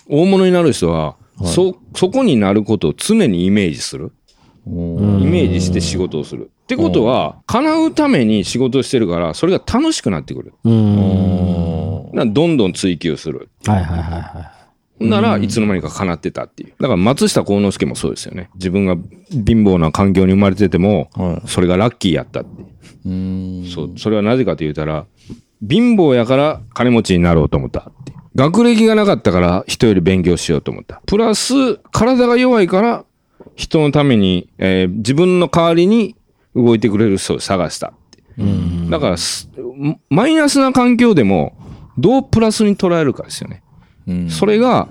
[0.10, 4.12] 大物になる人は、そ、そこになることを常にイメージする。
[4.65, 6.50] うんイメージして仕事をする。
[6.63, 10.54] ってことは、叶うために仕事をしてるから、それが楽しくなってくる。
[10.63, 13.50] どんどん追求する。
[13.65, 14.62] はいはいはいはい。
[15.00, 16.74] ならいつの間にか叶ってたっていう。
[16.80, 18.50] だから松下幸之助もそうですよね。
[18.56, 22.62] 自分が貧乏な環境に生まれてても、はそれがラッキーやったって。
[22.62, 22.66] い。
[23.06, 23.66] うん。
[23.66, 25.06] そう、それはなぜかと言ったら、
[25.68, 28.18] 貧乏やから金持ちになろうと思ったっていう。
[28.36, 31.02] 学歴がなかったから人より勉強しようと思った。
[31.06, 33.06] プラス、体が弱いから
[33.56, 36.16] 人のために、えー自分の代わりに
[36.56, 38.24] 動いてくれる人を探したって。
[38.38, 38.90] うん。
[38.90, 39.50] だからす、
[40.10, 41.58] マイナスな環境でも、
[41.98, 43.62] どうプラスに捉えるかですよね。
[44.08, 44.88] うんそれが、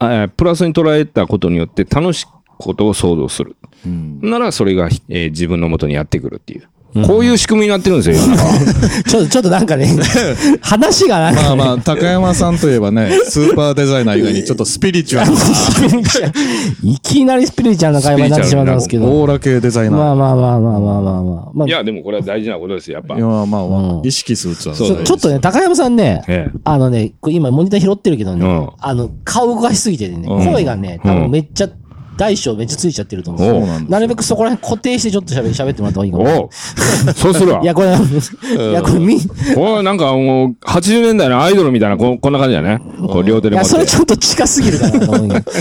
[0.00, 2.26] えープラスに捉えたことによって楽しい
[2.58, 3.56] ことを想像する。
[3.86, 6.68] うんならそれが、えー自分のもとにやってくるっていう。
[7.06, 8.36] こういう仕組みになってるんですよ、世の。
[8.36, 9.88] 中 はちょっと、ちょっとなんかね、
[10.62, 15.38] 話がなんかまあまあ、高山さんといえばね、スーパーデザイナー以外にちょっとスピリチュアルな、
[16.84, 19.06] いきなりスピリチュアルな会話になってしまったんですけど。
[19.06, 19.98] オーラ系デザイナー。
[19.98, 21.50] まあまあまあまあまあまあまあ。
[21.52, 21.68] まあ。
[21.68, 23.16] いや、でもこれは大事なことですよ、やっぱ。
[23.16, 23.18] い。
[23.18, 24.06] や、まあまあ、うん。
[24.06, 24.76] 意識するってのは。
[24.76, 26.58] そうちょちょっとね、高山さんね、ええ。
[26.62, 28.68] あのね、今モニター拾ってるけどね、うん。
[28.78, 30.52] あの、顔動かしすぎててね、うん。
[30.52, 31.68] 声がね、多分めっちゃ、
[32.16, 36.50] 大小めっちゃついちゃってると思うんですなるべくそこら辺固定してちょっと喋喋ってもらった方がいいかも。
[37.14, 37.66] そうするわい。
[37.66, 39.20] や、これ、いや、これみ、い
[39.54, 42.80] これなんかもう、80年代のアイドルみたいな、ここんな感じだね。
[42.98, 43.70] こう両手で持や、って。
[43.70, 45.52] それちょっと近すぎるかなと思うけど。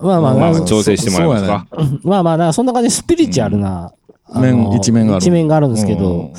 [0.02, 1.66] まあまあ、まあまあ、調整してもらえますか。
[2.02, 3.92] まあまあ、そんな感じでスピリチュアルな、
[4.32, 6.32] あ面の一面がある一面があるんですけうんど、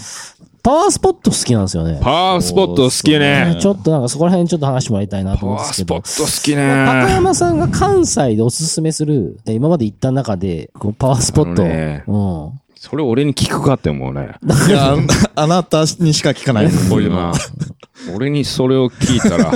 [0.63, 1.99] パワースポット好きなんですよね。
[2.01, 3.57] パワースポット好きね。
[3.59, 6.27] ちょっとなんかそこら辺ちょっと話してもらいたいなとパ思うんですけどワースポッ。
[6.27, 7.13] ト好き高ね。
[7.13, 11.63] 山さんが関西でおすすめする、で今まで行った中で、こうパワースポット。
[11.63, 12.61] ねうん。
[12.75, 14.35] それ俺に聞くかって思うね。
[14.67, 14.97] いや、あ
[15.35, 17.33] あなたにしか聞かないこういうのは。
[18.15, 19.51] 俺にそれを聞いたら、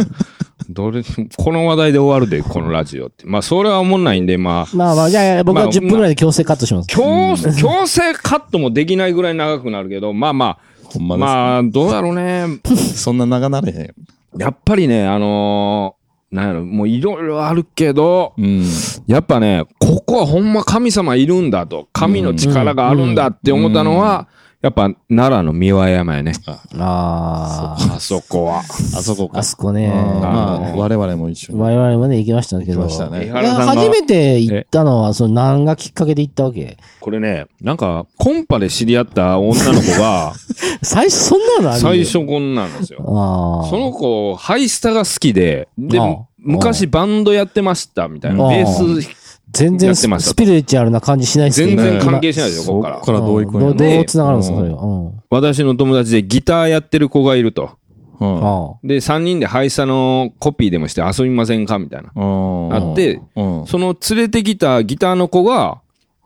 [0.69, 1.01] どれ、
[1.37, 3.25] この話題で終わるで、このラジオって。
[3.25, 6.87] まあ、それは思んないんで、まあ、まあまあ、じゃあいや、僕はまあ10分ぐらいで強制カットします。
[6.87, 10.57] 強、強制カットもできないぐらい長くなるけど、まあまあ、
[10.97, 11.25] ほんまです。
[11.25, 12.59] まあ、どうやろうね。
[12.95, 14.41] そんな長なれへん。
[14.41, 16.05] やっぱりね、あのー
[16.35, 18.65] なんやろ、もういろいろあるけど、うん。
[19.07, 24.27] やっぱね、ここはほんま神様いるんだと、神の力があるんだって思ったのは、
[24.61, 26.33] やっぱ奈良の三輪山やね。
[26.79, 28.59] ああ、あそこは。
[28.59, 29.39] あそこか。
[29.39, 29.87] あそこね。
[29.87, 31.59] うんまあ、我々も一緒に。
[31.59, 32.81] 我々もね、行きましたけど。
[32.81, 36.77] 行きましたね初めて行ったのは、その何がきっかけで行ったわけ？
[36.99, 40.33] これね、なんか、コンパで知り合った女の子が、
[40.81, 41.79] 最初、そんなのある？
[41.81, 42.05] 最。
[42.05, 42.99] 初こんなんですよ。
[43.07, 43.69] ああ。
[43.69, 45.99] その子、ハイスタが好きで、で
[46.37, 48.43] 昔バンドやってましたみたいな。
[48.43, 49.09] ああベース、
[49.51, 53.05] 全然やってましたスピリチュアルな感じしないですけど全然関今係しないですよ、ここからここ。
[53.07, 54.83] からどう行くんやどうどう繋がるんですか、うんそれは。
[54.83, 55.21] うん。
[55.29, 57.71] 私の友達でギターやってる子がいると。
[58.19, 58.45] うん。
[58.45, 62.11] あで、3人でハイスタのコピーでもして遊びませんかみたいな。
[62.15, 63.67] うんあって、うん。
[63.67, 65.81] その連れてきたギターの子が、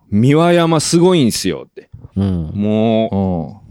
[0.09, 1.89] 三輪山すごいんすよって。
[1.93, 2.09] あ。
[2.15, 2.51] うん。
[2.55, 3.68] もう、うん。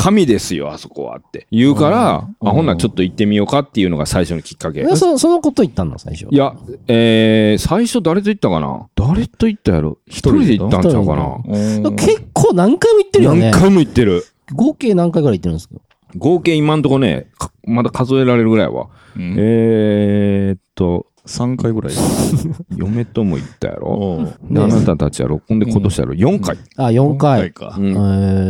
[0.00, 4.80] 神ですよ、あそこはって言うから、うんあ、ほんならちょっと行ってみようかっていうのが最初のきっかけ。
[4.80, 6.28] えそそのこと言ったんだ、最初。
[6.30, 6.54] いや、
[6.86, 8.86] えー、最初誰と行ったかな？
[8.94, 9.98] 誰と行ったやろ？
[10.06, 11.36] 一人で行ったんちゃうかな？
[11.44, 13.60] うん結構何回も行ってるよね何。
[13.60, 14.24] 回も行ってる。
[14.52, 15.74] 合計何回ぐらい行ってるんですか？
[16.16, 18.86] 合計今んとこね、かまだ数えられるぐらいは。
[19.16, 21.94] うんえーっと、3回ぐらい。
[22.76, 26.56] 嫁とも行ったやろあなたたちは6んで今年やろ ?4 回。
[26.76, 27.52] あ、4回。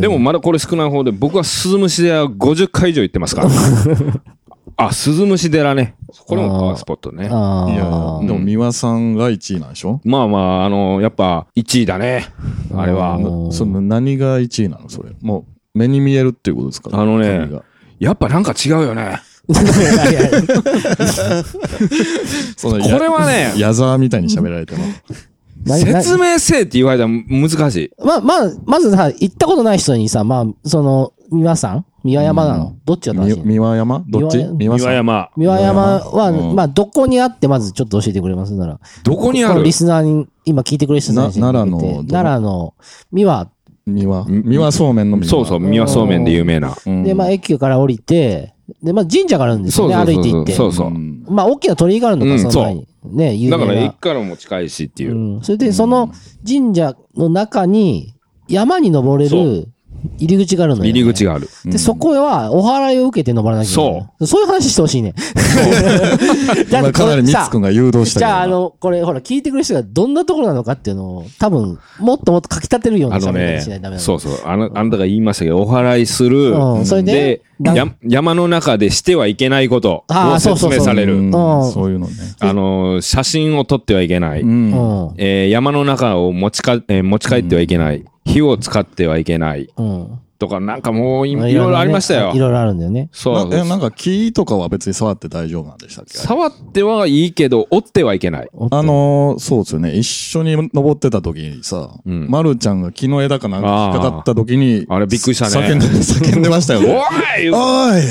[0.01, 3.49] でも、まだこれ少ない方で、僕は鈴虫寺50回以上行ってますから。
[4.77, 5.95] あ、鈴虫寺ね。
[6.25, 7.27] これもパワースポットね。
[7.29, 9.99] あいや、あでも三輪さんが1位なんでしょ？
[10.05, 12.27] まあまあ、あの、やっぱ1位だね。
[12.73, 13.17] あれは。
[13.17, 14.87] うんその何が1位なの？
[14.87, 15.09] それ。
[15.21, 16.89] もう目に見えるっていうことですか？
[16.93, 17.49] あのね
[17.99, 19.17] やっぱなんか違うよね。
[19.49, 20.41] いやいや
[22.55, 24.83] そのこれはね矢沢みたいに喋られても。
[25.65, 27.91] 説明せえって言われたら難しい。
[28.01, 31.85] まあ、まあ、まずさ、行ったことない人にさ、まあ、その、三輪さん？
[32.05, 33.43] 三輪山なの、どっちが正しいの？
[33.43, 34.05] み三輪山？
[34.07, 34.37] どっち？
[34.37, 34.93] 三輪。
[34.93, 35.29] 山。
[35.35, 38.53] 三輪山は、うんまあ、どこにあって、まずちょっと教えてくれます？
[38.53, 38.79] なら。
[39.03, 39.63] どこにある？
[39.63, 42.73] リスナーに、今聞いてくれる人たちにな奈良の奈良の
[43.11, 43.51] 三輪
[43.85, 44.21] 三輪。
[44.23, 45.29] ん三輪そうめんの三輪。
[45.29, 46.73] そうそう、三輪そうめんで有名な。
[46.85, 47.03] うん。
[47.03, 48.53] で、まあ、駅から降りて、
[48.83, 50.51] で、まあ、神社があるんですよね、そうそうそう歩いて行って。
[50.53, 52.87] そうそううんまあ、大きな鳥居があるのか、うんその前に。
[53.03, 53.65] ね、有名な。
[53.65, 55.37] だから駅からも近いしっていうう。
[55.37, 55.41] ん。
[55.41, 56.11] それで、その
[56.47, 58.13] 神社の中に、
[58.47, 59.67] 山に登れそる
[60.17, 60.89] 入り口があるのよ、ね。
[60.89, 61.49] 入り口がある。
[61.65, 64.01] で、そこは、お祓いを受けて登らなきゃいけない。
[64.01, 64.27] そう。
[64.27, 65.13] そういう話してほしいね。
[66.69, 73.99] だ今かなりミツくんが誘導したじゃあ、あの、これ、ほら、聞いてくれる人がどんなところなのかっていうのを、多分、もっともっと書き立てるようなあのね喋り方しないとダメなの。
[73.99, 74.33] そうそう。
[74.45, 76.51] あの、あんたが言いましたけど、お祓いする。
[76.51, 81.17] うんそれで山の中でしてはいけないことを説明される。
[81.17, 82.13] うんうんそういうのね。
[82.39, 84.41] あの、写真を撮ってはいけない。
[84.41, 85.13] うんうん。
[85.17, 88.05] えー山の中を持ちか、えー持ち帰ってはいけない。
[88.33, 89.69] 火を使ってはいけない。
[89.77, 90.19] うん。
[90.39, 92.39] とか、なんかもういいろいろありましたよい。
[92.39, 93.09] ろいろあるんだよね。
[93.11, 96.17] そうなえなんか木とかは別に触って大丈夫なんでしたっけ？
[96.17, 98.49] 触ってはいいけど、折ってはいけない。
[98.71, 99.95] あのーそうですよね。
[99.97, 106.89] 一緒に登ってた時にさ、うんまるちゃんが木の枝かなんか引っかかった時に、あれびっくりしたね叫んで、 叫んでましたよおね。
[107.43, 107.57] いお
[107.97, 108.01] い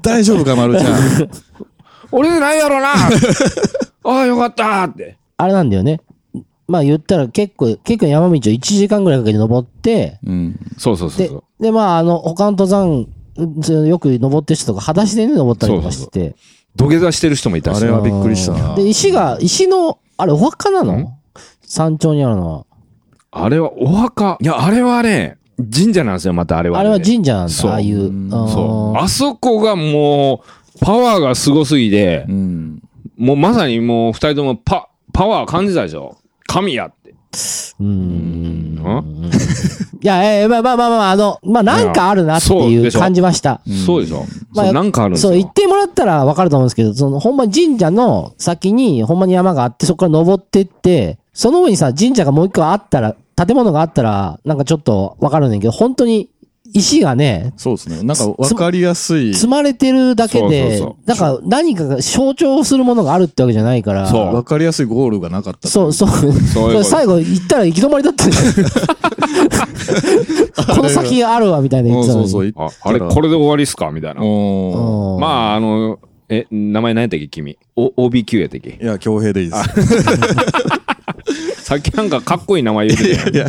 [0.00, 1.30] 大丈夫か、まるちゃん？
[2.10, 2.92] 俺でないやろな
[4.04, 5.18] ああ、よかったって。
[5.36, 6.00] あれなんだよね。
[6.68, 10.60] まあ言ったら結構、結構山道を1時間ぐらいかけて登って、うん。
[10.76, 13.42] そうそうそうでそう。、で、まああの、他の登山、う
[13.84, 16.36] んよく登ってる人とか、裸足でね、登ったりとかしてて。
[16.76, 17.90] 土下座してる人もいたしあれ。
[17.90, 18.74] はびっくりしたな。
[18.74, 21.12] で、石が、石の、あれお墓なの？
[21.62, 22.66] 山頂にあるのは。
[23.30, 24.38] あれはお墓。
[24.40, 25.38] いや、あれはね、
[25.72, 26.80] 神社なんですよ、またあれは、ね。
[26.80, 28.08] あれは神社なんそうだ、ああいう。
[28.08, 28.98] うんあーそう。
[29.00, 30.42] あそこがも
[30.76, 32.82] う、パワーがすごすぎてう、ん。
[33.16, 36.16] もうまさにもう二人ともパ、パワー感じたでしょ
[36.48, 37.10] 神やって。
[37.78, 39.30] うーん。
[40.00, 43.60] いや、えーまあまあまあまあ、あの、まあなんかあるなっていう感じました。
[43.86, 45.38] そうでしょ、まあなんかあるんですそう、よ。
[45.38, 56.30] 言ってもらったらわかると思うんですけど、その、ほんまに神社の先に、ほんまに山があって、そこから登ってって、その上にさ、神社がもう一個あったら、建物があったら、なんかちょっとわかるんだけど、本当に
[56.74, 58.02] 石がね、そうですね。
[58.02, 59.34] なんかわかりやすい。
[59.34, 65.68] 積まれてるだけでそうそう、なんか何かが象徴するものがあるってわけじゃないから、そうわかりやすいゴールがなかった。
[65.68, 66.08] そう、そう。
[66.08, 68.44] そう最後行ったら行き止まりだったじゃん
[70.76, 72.28] この先あるわ、みたいな言ってたのに。
[72.28, 72.52] そうそう。
[72.66, 73.90] ああれ、これで終わりっすか？
[73.90, 74.20] みたいな。
[74.20, 74.26] ま
[75.52, 77.56] あ、あの、え、名前何やったっけ君？
[77.76, 78.78] お、OBQ やったっけ？
[78.80, 79.62] いや、強兵でいいです。
[81.68, 83.30] さっきなんかかっこいい名前言ってたよ。
[83.30, 83.46] いや、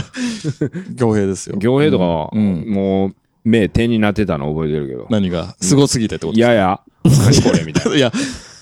[0.97, 1.55] 強兵ですよ。
[1.57, 5.07] 行兵とか、うんもう、目点になってたの覚えてるけど。
[5.09, 5.55] 何が？
[5.61, 6.37] すごすぎてってこと？
[6.37, 7.95] いやいや、何これみたいな。
[7.97, 8.11] いや、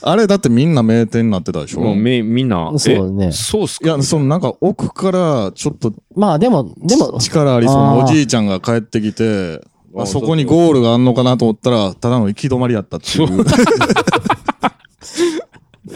[0.04, 1.80] あれだってみんな名店になってたでしょ？
[1.80, 3.88] もうめみんな、そうだねえそうっすか？
[3.88, 9.60] いや、そのなんか奥からちょっとまあでも、でも、力ありそうなあーおじいちゃんが帰ってきて、
[9.92, 13.44] まあ、あそこにゴールがあんのかなと思ったら、ただの行き止まりやったっていう。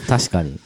[0.10, 0.60] 確かに。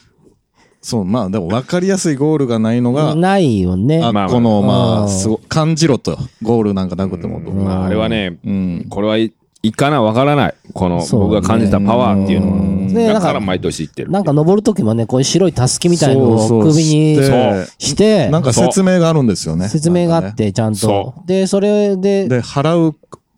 [0.85, 4.03] そう、まあでも分かりやすいゴールがないのが、ないよね。
[4.03, 6.15] あまあこの、まうんあ、すご感じろと。
[6.43, 7.49] ゴールなんかなくてもと。
[7.49, 8.85] まあ、あれはね、うん。
[8.87, 10.53] これはいいかなわからない。
[10.75, 13.13] この、僕が感じたパワーっていうのは。
[13.13, 14.11] だから毎年言ってる。
[14.11, 19.67] なんか登るときもね、こういう白いたすきみたいのそうそうを首にしてして、なんか説明があるんですよね。
[19.69, 21.13] 説明があって、ちゃんとそ。
[21.25, 22.95] で、それで、で、払う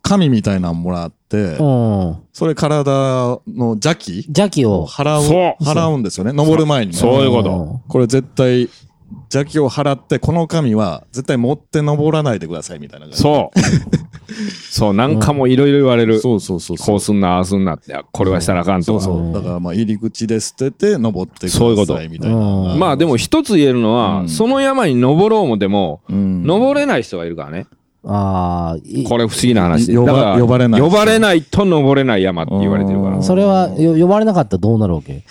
[0.08, 2.16] 紙みたいなのもらって、うん。
[2.32, 3.42] それ体の
[3.72, 6.32] 邪気邪気を、払う、そう払うんですよね。
[6.32, 6.98] 登る前にね。
[6.98, 7.50] そういうこと。
[7.50, 8.68] うんこれ絶対、
[9.32, 13.22] 邪気を払って、この紙は絶対持って登らないでくださいみたいな感じ。
[13.22, 13.60] そう。
[14.70, 16.20] そう、なんかもいろいろ言われる。
[16.20, 19.00] そうそうそうこうすんな、ああすんなって、これはしたらあかんとか。
[19.02, 19.32] そうそう。
[19.32, 22.36] だからまあ入り口で捨てて登ってくださそういうこといみたいな。
[22.36, 27.66] うんまあでも一つ言えるのは、うんその山に登ろうもでも、うん、登れない人がいるからね。
[28.10, 29.98] ああ、いこれ不思議な話で。
[29.98, 33.22] 呼ば呼ばれない呼ばれないと登れない山って言われてるからうん。
[33.22, 35.24] それは、よ呼ばれなかったらどうなるわけ？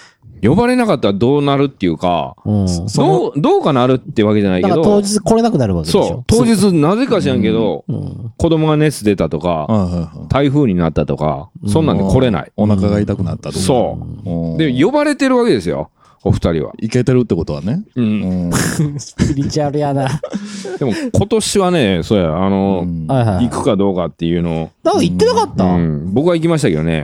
[0.44, 2.66] 呼ばれなかったらどうなるっていうか、うん。
[2.96, 6.08] どう、どうかなるってわけじゃないけだから当ど、日来れなくなるわけでしょ？
[6.08, 8.34] そう、当日なぜか知らんけど、うん。
[8.38, 12.52] 子供が熱出たとか、はいはいはい台風になったとか、そんなんで来れない。
[12.56, 13.60] お腹が痛くなったとか。
[13.66, 14.30] そう。
[14.30, 15.90] うんで、呼ばれてるわけですよ、
[16.24, 16.74] お二人は。
[16.80, 17.84] いけてるってことはね。
[17.96, 18.02] う。
[18.02, 18.54] うんん。
[19.00, 20.08] スピリチュアルやな。
[20.80, 23.46] でも今年はね、そうや、あの、うんはいはい。
[23.50, 25.66] 行くかどうかっていうのなんか言ってなかった？
[25.66, 26.08] を、ううん。
[26.10, 27.02] ん、僕は行きましたけどね、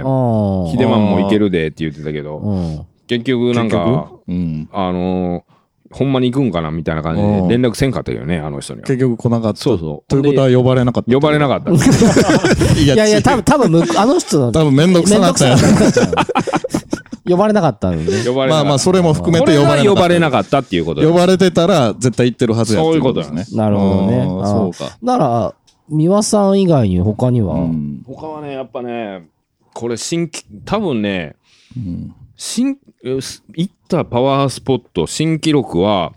[0.71, 1.45] ヒデマンも行ける。
[1.45, 2.79] るでって言ってたけど、うん。
[3.07, 4.19] 結局なん結か、局？
[4.27, 4.69] うん。
[4.71, 5.53] あのー
[5.95, 8.87] ほんまに行くんかなみたいな感じうんで連絡せんかったけどね、あの人には。
[8.87, 9.59] 結局来なかった。
[9.61, 10.09] そうそう。
[10.09, 11.13] ということは呼ばれなかった。
[11.13, 11.69] 呼ばれなかった。
[12.81, 13.43] いいやいや、多分。
[13.43, 15.55] 分、多分あの人の、多分めんどくさなったよ。
[17.25, 18.25] 呼ばれなかったんでね。
[18.25, 18.63] 呼ばれなかった。
[18.63, 19.95] まあまあ、それも含めこれがて呼ばれなかった。
[19.95, 23.57] 呼ばれなかったっていうことで呼ばれてたら絶対行ってるはずやそういうことってですね。
[23.57, 24.97] なるほどねあーあーそうか。
[25.01, 25.55] なら、
[25.89, 29.27] 三輪さん以外に他には、うん他はね、やっぱね、
[29.73, 31.35] これ新規、多分ね、
[31.75, 33.21] うん新、行
[33.63, 36.13] ったパワースポット、新記録は、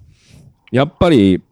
[0.73, 1.43] やっぱり、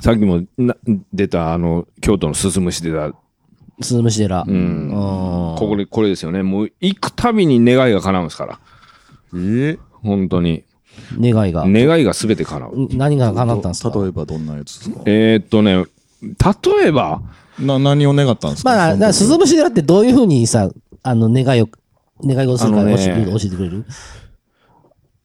[0.00, 0.76] さっきもな
[1.12, 3.12] 出た、あの、京都のすすむし出た、
[3.80, 4.42] 鈴虫寺。
[4.42, 5.56] ううんん。
[5.58, 6.42] これ、これですよね。
[6.42, 8.60] もう、行くたびに願いが叶うんですから。
[9.36, 10.64] え本当に。
[11.18, 11.64] 願いが。
[11.66, 12.88] 願いが全て叶う。
[12.92, 13.98] 何が叶ったんですか？
[14.00, 15.00] 例えばどんなやつですか？
[15.06, 15.84] えーっとね、
[16.22, 17.20] 例えば、
[17.58, 18.70] な、何を願ったんですか？
[18.70, 20.70] まあ、だ鈴虫寺ってどういうふうにさ、
[21.02, 21.68] あの、願いを、
[22.24, 23.84] 願い事するか教えて教えてくれる？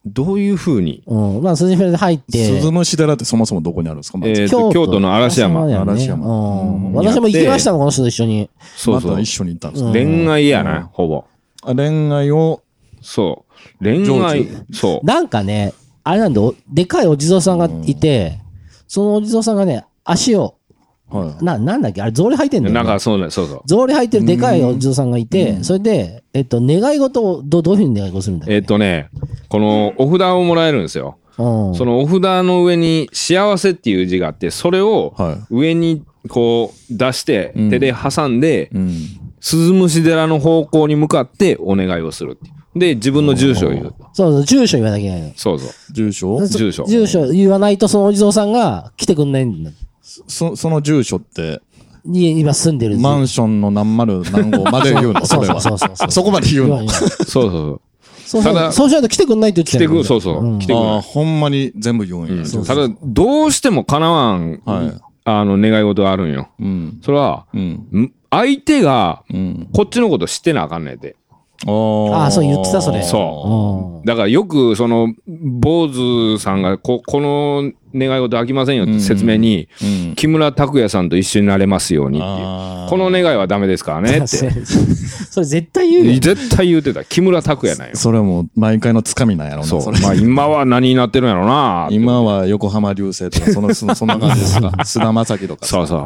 [0.06, 1.04] どういうふうに？
[1.06, 1.43] うん。
[1.43, 2.45] まあ、鈴虫寺で入って。
[2.60, 4.17] 鈴虫寺ってそもそもどこにあるんですか？
[4.17, 6.93] まずえーと京都の嵐山だよね嵐山うん。
[6.93, 8.50] 私も行きましたもん、この人と一緒に。
[8.76, 9.30] そうそうまた一。
[9.30, 9.89] 緒に行ったんですか？
[9.89, 11.26] うん恋愛やな、ほぼ。
[11.63, 12.62] あ恋愛を、
[13.01, 13.45] そ
[13.81, 13.83] う。
[13.83, 15.05] 恋愛、そう。
[15.05, 18.39] なんかね、あれなんで、おでかいお地蔵さんがいて、
[18.88, 20.55] そのお地蔵さんがね、足を、
[21.09, 21.43] はい。
[21.43, 22.01] な、なんだっけ？
[22.01, 22.79] あれ、草履履いてんだよ、ね。
[22.79, 23.62] なんかそうね、そうそう。
[23.65, 28.53] 草履履いてるでかいお地蔵さんがいて、それで、えっと、願い事をどどういうふうに願い事するんだっけ？
[28.55, 29.09] えっとね、
[29.49, 31.17] このお札をもらえるんですよ。
[31.38, 31.75] うん。
[31.75, 38.91] そのお札の上に幸せっていう字があって、それをは上にこう出して、うん手で挟んでい。、うん。
[39.39, 42.53] 鈴虫寺の方向に向かってお願いをするっていう。
[42.75, 43.93] で、自分の住所を言う。
[44.13, 45.34] そうそう、住所言わなきゃいけないの。
[45.36, 45.93] そうそう。
[45.93, 46.47] 住所？
[46.47, 49.71] そ住所住所言わないと、そのお地蔵さんが来てくんないんだ。
[50.01, 51.62] そその住所って、
[52.05, 55.25] に今住んでるマンションの何丸何号まで言うの？
[55.25, 55.60] それは。
[55.60, 56.88] そうそうそうそうそこまで言うの？
[56.89, 57.82] そうそうそう。
[58.25, 60.45] そうただそうしないと来てくんないって言って来てくそうそう。
[60.45, 60.86] ん来てくる。
[60.86, 62.43] ああ、ほんまに全部言うんや。
[62.43, 66.49] うんただ、どうしても叶わん、はいあの、願い事があるんよ。
[66.60, 66.99] うん。
[67.03, 67.62] それは、うん。
[67.62, 69.69] ん相手が、うん。
[69.73, 71.15] こっちのこと知ってなあかんねんて。
[71.65, 72.13] あー。
[72.15, 73.02] あーそう言ってたそれ。
[73.04, 74.00] そう。
[74.00, 74.06] うん。
[74.06, 80.15] だからよく、その、坊主さんが、こ、この願い事飽きませんよって説明に、うん。
[80.15, 82.89] 木村拓哉さんと一緒になれますようにっていう。
[82.89, 84.28] この願いはダメですからねって。
[85.30, 86.19] それ絶対言うよ。
[86.19, 87.04] 絶対言うてた。
[87.04, 87.95] 木村拓哉なんよ。
[87.95, 89.91] それも毎回のつかみなんやろな、そう。
[90.02, 94.71] まあ今は何になってるんやろうな今は横浜流星とか、その、そのそんな感じですか？
[94.86, 95.65] 菅田将暉とか。
[95.65, 95.99] そうそう。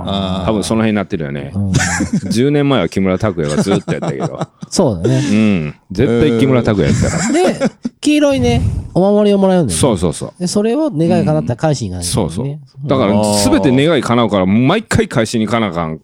[0.46, 1.52] 多分その辺になってるよね。
[1.54, 4.40] うん10年前は木村拓哉がずっとやったけど。
[4.70, 5.22] そうだね。
[5.32, 5.74] うん。
[5.92, 7.34] 絶対木村拓哉やったから。
[7.34, 8.62] で、黄色いね、
[8.94, 9.82] お守りをもらうんだよね。
[9.82, 10.34] そうそうそう。
[10.40, 12.60] で、それを願い叶ったら返しに行かないとそうそう。
[12.88, 16.00] だから、すべて願い叶うから、毎回返しに行かなあかん。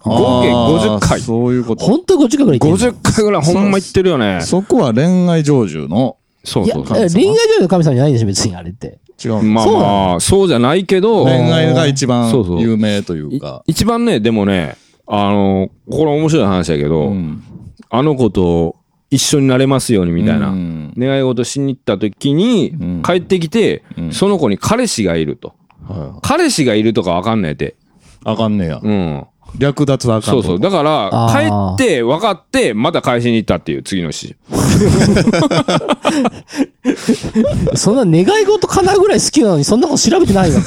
[0.00, 1.20] 合計50あー回。
[1.20, 1.84] そういうこと。
[1.84, 4.40] 本当に50回ぐらい行ってんの50回ぐらいほんま行ってるよね。
[4.42, 6.98] そこは恋愛成就の、そうそうそう。
[6.98, 8.98] え恋愛上の神様じゃないでしょ、別にあれって。
[9.24, 13.62] 違うまあそうなまあ、そうじゃないけど、恋愛が一番有名といういか。
[13.66, 17.42] 一番ね、でもね、あの、これ面白い話だけど、うん
[17.90, 18.74] あの子と
[19.14, 25.54] 一緒になれますようにみたいな、うん願い事しに行った時に、ん帰ってきて、うんその子に彼氏がいると。
[25.88, 27.64] は彼氏がいるとかわかんねえて。
[27.66, 27.72] い
[28.24, 28.80] あかんねや。
[28.82, 29.24] うん。
[29.56, 30.60] 略奪はあかんとそうそう。
[30.60, 31.38] だから、帰
[31.74, 34.34] って分かって、また返しに行ったっていう次の詩。
[37.76, 40.60] そんな願い事叶うぐらい好きなのに、そんなこと調べてないわ。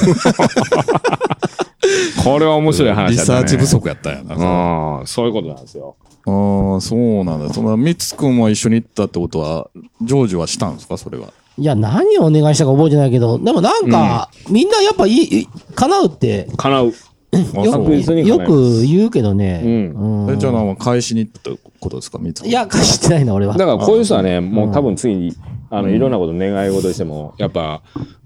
[2.23, 3.11] これは面白い話だね。
[3.11, 4.35] リサーチ不足やったんやな。
[4.35, 5.07] あうん。
[5.07, 5.95] そういうことなんですよ。
[6.27, 7.53] あー、そうなんだ。
[7.53, 9.69] その、みつくんは一緒に行ったってことは、
[10.01, 10.97] 成就はしたんですか？
[10.97, 11.27] それは。
[11.57, 16.93] いや、何をお願いしたか覚えてないけど、でもなんか、みんなやっぱいいい、叶うって、叶う。
[17.33, 19.61] あよそう確実によく言うけどね。
[19.63, 22.19] うんうんえじゃあ、なんか返しに行ったってことですか？
[22.19, 22.49] みつくん。
[22.49, 23.57] いや、返してないな、俺は。
[23.57, 25.33] だからこういう人はね、もう多分次に、
[25.69, 27.81] あの、いろんなこと願い事しても、やっぱ、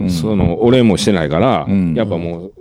[0.09, 2.53] その、お礼もしてないから、んやっぱもう、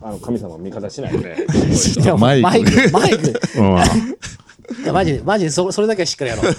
[0.00, 1.36] あの、神様の味方しないよね。
[2.02, 3.32] いやマイクマイク、マイク。
[3.58, 3.76] うん。
[4.82, 6.54] いや、マジで、マジで、そそれだけはしっかりやろう。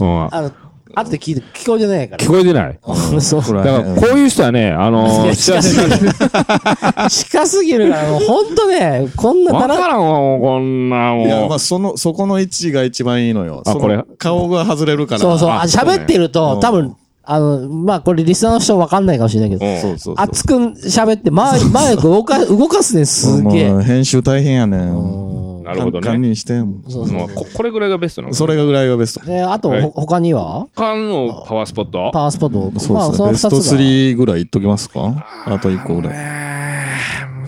[0.00, 0.50] うんあの、
[0.94, 2.24] 後で聞いて、聞こえてないから。
[2.24, 2.78] 聞こえてない。
[3.20, 3.40] そう。
[3.40, 7.08] だから、こういう人はね、あのー、幸せになる。
[7.08, 13.62] 近すぎるから、もうほんとね、こんなわたかららんわ、もうこんな、いや、まもあ、その、そこの位置が一番いいのよ。
[13.64, 14.04] そのあこれ？
[14.18, 15.20] 顔が外れるから。
[15.20, 16.94] そうそう、ああ喋ってると、多分、
[17.24, 19.78] あの、まあ、これリスナーの人わかんないかもしれないけど、う。
[19.80, 20.14] そうそうそう。
[20.18, 23.82] 熱く喋って、マイマイク動か、動かすね、すげえもう。
[23.82, 25.51] 編集大変やねん。
[25.62, 26.18] うんなるほど堪ね。
[26.28, 28.34] 忍してもそうそうもうここれぐらいがベストなの？
[28.34, 29.26] それがぐらいがベスト。
[29.26, 30.66] で、あと、はいほ他には？
[30.74, 32.10] 他のパワースポット？
[32.12, 32.80] パワースポット。
[32.80, 33.50] そうまあ、そのですね。
[33.50, 33.78] ベスト二つが。
[33.78, 35.26] 3ぐらいいっときますか？
[35.46, 36.12] あと1個ぐらい。
[36.14, 36.52] えー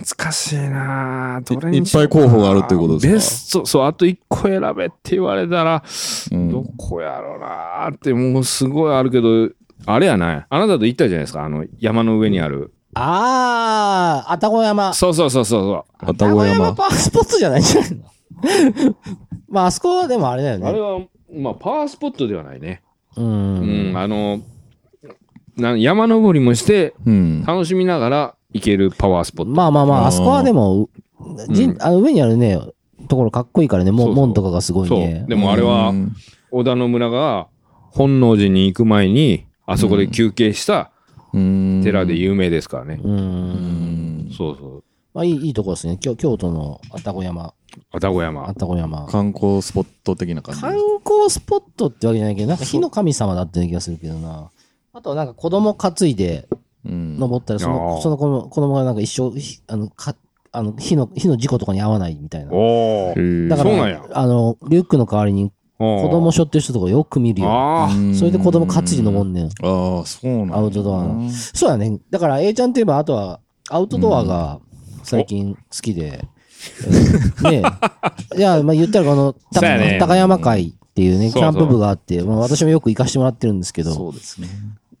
[0.05, 3.13] 難しいなどれいいっにしようぱい候補があるっていうことですか？
[3.13, 5.83] ベスト、そう、あと1個選べって言われたら、
[6.31, 9.49] うんどこやろうなって、もうすごいあるけど、
[9.87, 10.45] あれやない？
[10.47, 12.71] あなたと行ったじゃないですか、あの、山の上にある。
[12.95, 14.93] あー、愛宕山。
[14.93, 16.73] そうそうそうそう愛宕山。
[16.73, 18.03] パワースポットじゃないんじゃないの
[19.49, 20.67] まあ、あそこはでもあれだよそう。
[20.67, 20.81] あれね。
[20.81, 20.99] は、
[21.33, 22.81] まあ、パワースポットではないね。
[23.17, 23.21] う。
[23.21, 24.39] うんん、あの、
[25.57, 27.43] な山登りもして、うん。
[27.45, 29.51] 楽しみながら行けるパワースポット。
[29.51, 30.89] まあまあまあ、あそこはでも、
[31.49, 32.59] じうんあの上にあるね、
[33.07, 35.25] ところかっこいいからね、もそうそう門とかがすごいそうね。。
[35.27, 36.15] でもあれは、うん
[36.51, 37.47] 織田信長が
[37.91, 40.85] 本能寺に行く前に、あそこで休憩したうん
[41.83, 42.99] 寺で有名ですからね。
[43.03, 43.07] う。
[43.07, 44.83] うんんそうそう。
[45.13, 45.97] まあいい、いいとこですね。
[45.97, 47.53] 京京都の愛宕山。
[47.91, 48.53] 愛宕山愛。
[48.53, 49.05] 宕山。
[49.07, 50.61] 観光スポット的な感じ。
[50.61, 54.49] 観光スポットってわけじゃないけど、なんか火の神様だったような気がするけどな。
[54.93, 56.47] あとはなんか子供担いで
[56.85, 60.15] うん登ったら、そあの、ーその子の子供がなんか一生、ひあの、か、
[60.51, 62.51] あの、火の、火の事故とかに遭わないみたいな。
[62.51, 67.47] だから、そうなんやあの、リュックの代わりに子子供背負ってる人とかよく見るよ。
[67.49, 67.89] ああ。
[68.13, 69.45] それで子供かっちり登んねん。
[69.45, 71.29] ああ、そうなんだアウトドアの。
[71.31, 71.99] そうやね。
[72.09, 74.59] だから A ちゃんといえば、あとは、アウトドアが
[75.03, 76.27] 最近好きで。
[77.43, 77.61] うんね
[78.33, 78.37] え。
[78.39, 79.35] いや、まあ言ったらこの、
[79.99, 84.47] 高山会っていうね、キャンプ部があって、まあ私もよく行かしてもらってるんですけど、そうですね。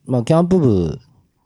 [0.05, 0.99] まあキャンプ部、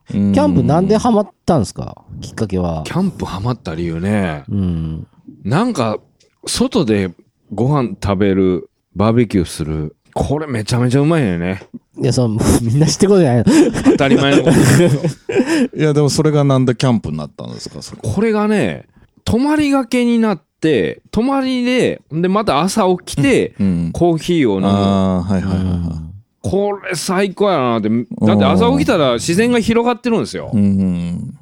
[0.07, 2.03] キキャンプなんでハマったんですか？
[2.19, 2.82] きっかけは。
[2.86, 4.43] キャンプハマった理由ね。
[4.49, 5.07] うん。
[5.43, 5.99] なんか、
[6.45, 7.13] 外で
[7.53, 8.68] ご飯食べる、
[8.99, 9.95] バーベキューする。
[10.13, 11.63] これめちゃめちゃうまいよね。
[12.01, 13.71] いや、その、みんな知ってることじゃないの。
[13.91, 14.57] 当たり前のこと。
[15.77, 17.81] いや、でもそれがなんでキャンプになったんですか？
[17.81, 18.87] それこれがね、
[19.23, 23.89] 泊まりがけになって、泊まりで、で、また朝起きて、うん。
[23.93, 24.67] コーヒーを飲む。
[24.67, 26.01] ああ、はいはいはいは
[26.41, 27.89] これ最高やなって。
[27.89, 30.57] だって朝起きたら自然が広がってるんですよい。。
[30.57, 31.33] うん。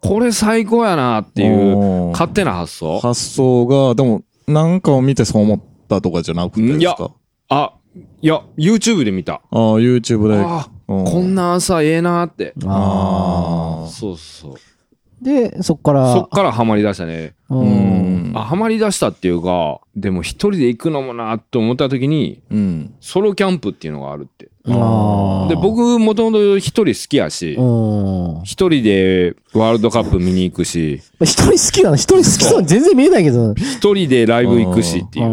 [0.00, 3.00] これ最高やなっていう勝手な発想。
[3.00, 7.12] 発想が、でも、なんかを見てそう思ったとかじゃなくてですいやか
[7.48, 7.74] あ、
[8.20, 9.34] いや、YouTube で見た。
[9.34, 10.42] ああ、YouTube で。
[10.44, 12.54] あうんこんな朝ええなって。
[12.66, 13.88] ああ。
[13.88, 14.54] そうそう。
[15.22, 17.34] で、そっから、そっからハマり出したね。
[17.48, 17.56] う。
[17.56, 18.36] うんん。
[18.36, 22.94] あ、ハマり出したっていうか、でも一人で行くのもなって思った時に、うん。
[23.00, 24.50] ソロキャンプっていうのがあるって。
[24.66, 28.42] あーで、、僕もともと一人好きやしう、ん。
[28.44, 31.96] 一人でワールドカップ見に行くし、一人好きなの？
[31.96, 35.26] 一人好きそうに全然見えないけど、一人でライブ行くしっていう。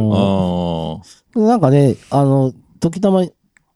[1.48, 3.24] なんかね、あの、時たま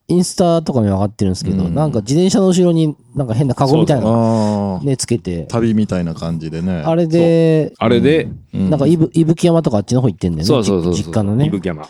[0.07, 4.85] インスタとかに上がってるんですけど、うんなんか自転車の後ろになんか変なカゴみたいなのああ。
[4.85, 6.83] ね、つけて、旅みたいな感じでね。
[6.85, 10.45] あれで、あれで、うんなんか伊吹伊吹山とかあっちの方行ってんだよね。
[10.45, 11.03] そうそうそうそう。
[11.03, 11.49] じ実家のね伊。
[11.49, 11.81] 吹山。
[11.83, 11.85] ん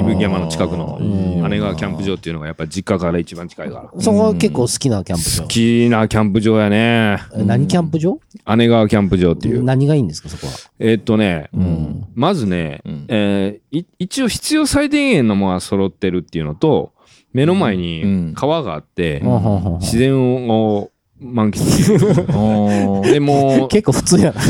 [0.00, 4.00] 伊吹山の近くのうん姉川キャンプ場っていうのがやっぱ実家から一番近いから。
[4.00, 5.48] そこは結構好きなキャンプ場好。
[5.48, 7.18] きなキャンプ場やね。
[7.34, 8.18] え何キャンプ場？
[8.56, 9.64] 姉川キャンプ場っていう。
[9.64, 10.52] 何がいいんですか、そこは？
[10.78, 12.04] えーっとね、うん。
[12.14, 16.92] まずね、うんえーい一応必要最低限のものが揃ってるっていうのと、
[17.36, 17.80] 目の前うん
[18.28, 19.20] に川があって、
[19.80, 23.12] 自然を満喫できる。
[23.12, 24.40] でも、結構普通やな。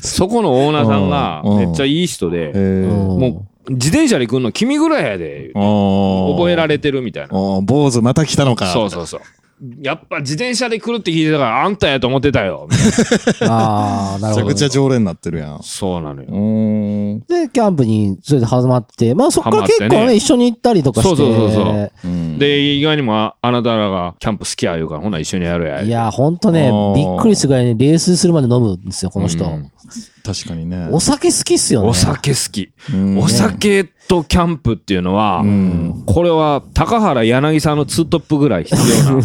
[0.00, 2.86] そこのオーナーさんがうんめっちゃいい人えで、え。
[2.86, 5.50] もう自転車で来るの君ぐらいやで。
[5.54, 7.60] 覚えられてるみたいな。
[7.60, 8.72] 坊主また来たのか。
[8.72, 9.20] そうそうそう。
[9.80, 12.68] やっぱ自転車で来るって聞いてたから、あんたやと思ってたよ。
[13.48, 14.70] ああ、なるほどめちゃく。
[14.70, 15.48] ちゃ常連になってるやん。
[15.52, 17.20] なそうなのよ。
[17.28, 21.16] で、キャンプにそれで始まって、まあそっから結構ね、ね一緒に行ったりとかして。
[21.16, 25.82] そうそうそうそううん、で、意外にもああなたらがキャンプ好きや言うから、ほな一緒にやるや。
[25.82, 29.44] いや、ほんとねびっくりするぐらいね、泥酔するまで飲むんですよ、この人。
[29.44, 29.70] うん
[30.24, 30.88] 確かにね。
[30.92, 31.88] お酒好きっすよね。
[31.88, 32.70] お酒好き。
[32.92, 36.02] うんお酒とキャンプっていうのは、うん。
[36.06, 39.22] これは高原柳さんのツートップぐらい必要な、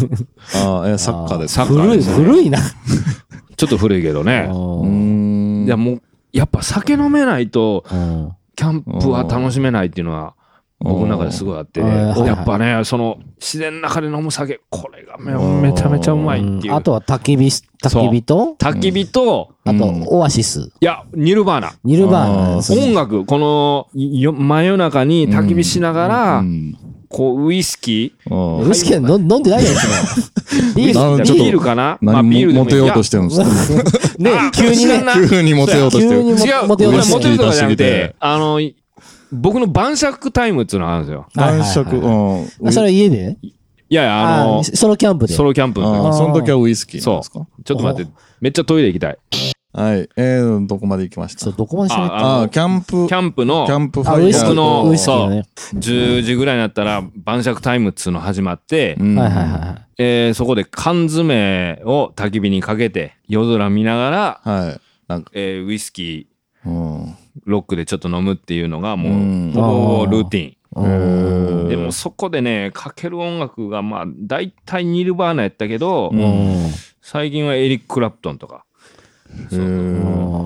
[0.80, 2.58] ああ、え、サッカーですサッカー古い、ですね古いな。
[3.56, 4.44] ちょっと古いけどね。
[5.66, 10.34] いやもう、やっぱ酒飲めないと、うんキャンプは楽しめないっていうのは、
[10.80, 15.32] 僕の中ですごいあって、やっぱね、その、自然の中で飲む酒、これがめ
[15.70, 16.74] めちゃめちゃうまいっていう。
[16.74, 17.46] あとは焚き火、
[17.82, 20.60] 焚き火と、焚き火と、あとうん、オアシス。
[20.80, 21.72] いや、ニルバーナ。
[21.82, 22.56] ニルバーナ。
[22.56, 26.76] ですね音楽、この、よ真夜中に焚き火しながら、うん。
[27.08, 29.84] こう、ウイスキー、ウイスキーは飲んでないやつ
[30.76, 30.76] も。
[30.76, 31.98] ビールかな？
[32.00, 33.82] まあ何ビールでモテようとしてるんですか？
[34.22, 35.02] ねあ、急にね。
[35.28, 36.20] 急にモテようとしてる。
[36.20, 38.60] 違う、モテようとしてモテるとかじゃなくウイスキー出して、あの、
[39.32, 41.26] 僕の晩酌タイムっていうのがあるんですよ。
[41.34, 42.68] 晩酌、はいはいうん。
[42.68, 43.36] あそれは家で？
[43.90, 45.34] いやいや、あのあ、ソロキャンプで。
[45.34, 47.46] ソロキャンプああ、その時はウイスキーなんですか？
[47.64, 48.10] ちょっと待って、
[48.40, 49.18] めっちゃトイレ行きたい。
[49.72, 50.08] はい。
[50.16, 51.40] えー、どこまで行きました？
[51.44, 55.46] そう、どこまでしゃべっあああ、キャンプ、キャンプのキャンプフあ、ァイヤーウイスキーのの、ウイスキーのね。
[55.74, 64.80] 10時ぐらいになったら晩酌タイムっつうの始まって、うんはいはいはえーそこで缶詰を焚き火にかけて、夜空見ながら、はい。
[65.08, 66.34] なんか、えーウイスキうん。
[66.34, 66.37] ー、
[67.44, 71.68] ロックでちょっと飲むっていうのがもうほぼルーティン。
[71.68, 76.70] でもそこでね、かける音楽がまあ、大体ニルバーナやったけど、うん。
[77.00, 78.64] 最近はエリック・クラプトンとか、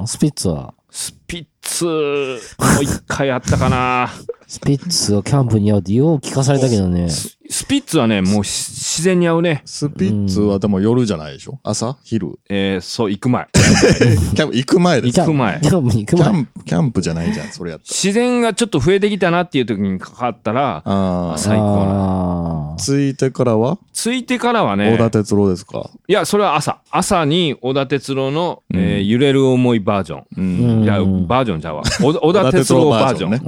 [0.06, 4.10] スピッツは、スピッツも一回あったかな。
[4.46, 7.08] スピッツがキャンプに合うってよう聞かされたけどね。
[7.08, 9.62] ススピッツはね、もうし自然に合うね。
[9.64, 11.58] スピッツはでも夜じゃないでしょ？
[11.62, 11.96] 朝？
[12.02, 12.38] 昼？
[12.50, 13.46] えーそう、 行く前。
[13.52, 16.24] キャンプ行く前ですキャン行く前キャンプに行く前。
[16.24, 20.82] キャンプ、キャンプじゃないじゃん、それやった自然がちょっと増えてきたなっていう時にかかったら、ら。
[20.84, 21.38] ああ。
[21.38, 22.76] 最高な。
[22.78, 23.78] 着いてからは？
[23.92, 25.90] 着いてからはね小、田哲郎ですか？
[26.08, 26.78] いや、それは朝。
[26.90, 30.20] 朝に小田哲郎の、うんえー揺れる思いバージョン。
[30.20, 30.24] う。
[30.40, 31.82] うんんいや、バージョンちゃうわ。
[32.00, 33.30] 小田哲郎バージョン。
[33.30, 33.36] ね。
[33.38, 33.40] う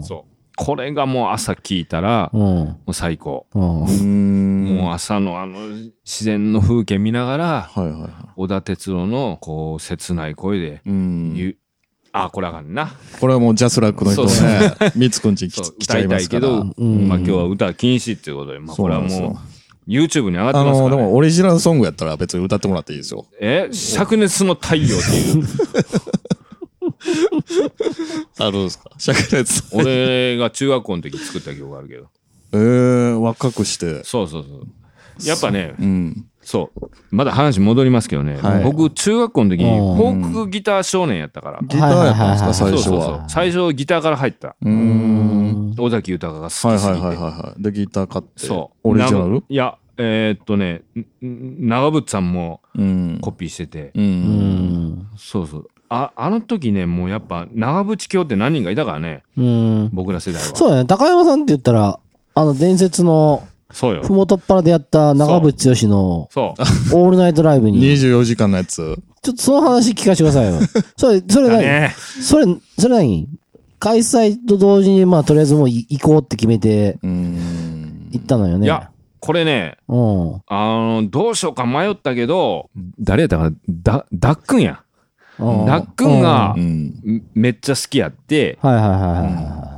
[0.00, 0.30] んそう。
[0.56, 2.40] これがもう朝聞いたら、うん。
[2.40, 3.46] もう最高。
[3.54, 5.68] もう朝のあの
[6.04, 7.70] 自然の風景見ながら。
[8.36, 10.82] 小田哲郎のこう切ない声で
[12.12, 12.90] あ、これあかんな。
[13.20, 16.40] これはもうジャスラックの人ね、みつくんち来ちゃいますから。
[16.40, 20.96] いけど、うんまあ今日は歌禁止っていうことで、まあこれはもう YouTube に上がってますから、ね。
[20.96, 23.26] でもオリジナルソングやったら別に歌ってもらっていいですよ。
[23.40, 23.68] え？
[23.70, 25.44] 灼熱の太陽っていう。
[28.38, 28.90] あるんですか？
[28.98, 29.64] 灼熱。
[29.76, 32.06] 俺が中学校の時作った曲があるけど。
[32.52, 34.02] えー、若くして。
[34.04, 34.66] そうそうそう。
[35.26, 36.26] やっぱね、うん。
[36.40, 36.90] そう。
[37.10, 38.36] まだ話戻りますけどね。
[38.36, 41.60] はい僕、中学校の時、フうんォークギター少年やったから。
[41.62, 43.28] ギターやったんですか、はい最初そうそうそうは。
[43.28, 44.56] 最初ギターから入った。
[44.62, 45.74] うーん。
[45.78, 46.78] 尾崎豊が好きすぎて。
[46.78, 47.62] はいはいはいはいはい。
[47.62, 48.46] で、ギター買って。
[48.46, 48.88] そう。
[48.90, 49.30] オリジナル？
[49.30, 50.82] ないや、えーっとね、
[51.20, 53.18] 長渕さんもうん。
[53.20, 53.92] コピーしてて。
[53.94, 54.00] う。
[54.00, 55.08] うんん。
[55.16, 55.68] そうそう。
[55.88, 59.22] あ、あの時ね、もうやっぱ長渕教って何人かいたからね。
[59.36, 59.90] うん。
[59.92, 60.54] 僕ら世代は。
[60.54, 60.84] そうだね。
[60.84, 61.98] 高山さんって言ったら、
[62.34, 64.12] あの伝説のそうよふ。
[64.12, 66.54] もとっぱらでやった長渕剛のそ
[66.92, 66.96] う。
[66.96, 68.98] オールナイトライブに、24時間のやつ。
[69.22, 70.60] ちょっとその話聞かせてくださいよ。
[70.96, 71.94] それ、それ何、だね。
[71.96, 72.46] それ、
[72.78, 73.28] それ何？
[73.80, 78.08] 開催と同時に、まあ、とりあえずもうい行こうって決めてうーん。
[78.10, 78.66] 行ったのよね。
[78.66, 80.42] いや、これね、うん。
[80.48, 83.56] あの、どうしようか迷ったけど、誰やったかな？
[83.68, 84.82] だ、ダックンや。
[85.38, 86.62] うんダックンがう、ん。
[86.62, 89.77] んめっちゃ好きやって、はいはいはいは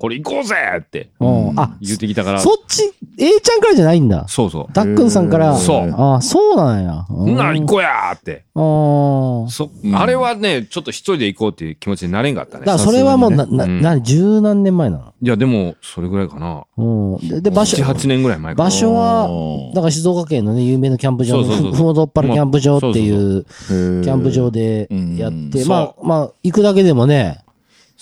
[0.00, 1.08] これ行こうぜってい。
[1.20, 1.60] うん。
[1.60, 4.26] あ、言ってきたから、そっち、A ちゃんからじゃないんだ。
[4.28, 4.66] そうそう。
[4.72, 5.54] ダックンさんから。
[5.56, 7.04] そうあ、そうなんや。
[7.10, 8.44] うほんなら行こうやーって。
[8.54, 8.60] う。
[8.60, 9.50] うん。
[9.50, 12.78] そ、うんあれはね、ちょっと一人で行こうっていう気持ちになれんかったねだか。
[12.78, 15.14] らそれはもう、な、な、な、十何年前なの？
[15.22, 16.64] いや、でも、それぐらいかな。
[16.78, 17.18] うん。
[17.28, 18.64] で、で場所7、、8年ぐらい前かな。
[18.64, 24.88] 場所は、はだから静岡県のね、有名なキャンプ場の、そうそうそうふふもとっぱらキャンプ場っていう、キキャンプ場で
[25.18, 27.44] やっうんて、まあ、まあ、行くだけでもね、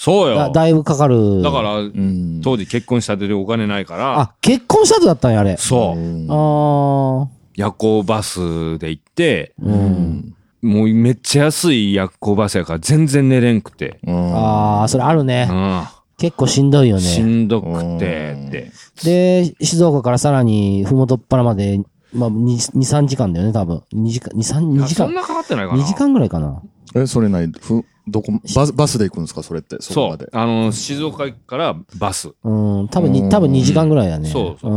[0.01, 0.37] そうよ。
[0.37, 1.43] だだいぶかかる。
[1.43, 2.41] だから、うん。
[2.41, 5.57] 当時結婚したてでお金ないから、あ、結婚した後だったんや、あれ。
[5.57, 5.99] そう。
[5.99, 7.29] うんああ。
[7.57, 10.37] 夜行バスで行って、うん。
[10.63, 13.99] もうめっちゃ安い夜行バスやから全然寝れんくて。
[14.07, 15.49] うんああ、それあるね。
[15.51, 15.83] うん。
[16.17, 17.27] 結構しんどいよしね。
[17.27, 18.71] んどくてって。
[19.03, 21.81] で、静岡からさらに、ふもとっぱらまで、
[22.13, 23.83] まあ、2、2 3時間だよね、多分。
[23.93, 25.83] 2時間、2、3、2時そんなかかってないかな。
[25.83, 26.63] 2時間ぐらいかな。
[26.95, 29.43] え、それない、ふ、どこ、バス、バスで行くんですか？
[29.43, 30.29] それって、そこまで。。
[30.33, 32.31] あの、静岡からバス。
[32.45, 34.29] うん、多分に、うん多分2時間ぐらいだね。
[34.29, 34.73] そうそう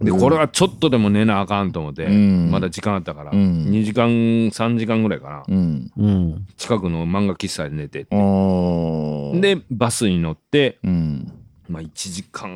[0.00, 0.06] うん。
[0.06, 5.44] で、これはちょっとでも寝なあかんと思って、うんまだ時間あったから、うん2時間、3時間ぐらいかな。
[5.48, 5.90] うん。
[5.96, 6.46] うん。
[6.56, 8.06] 近くの漫画喫茶で寝て。
[8.10, 11.32] あー、で、バスに乗って、うん。
[11.68, 12.48] まあ1時間、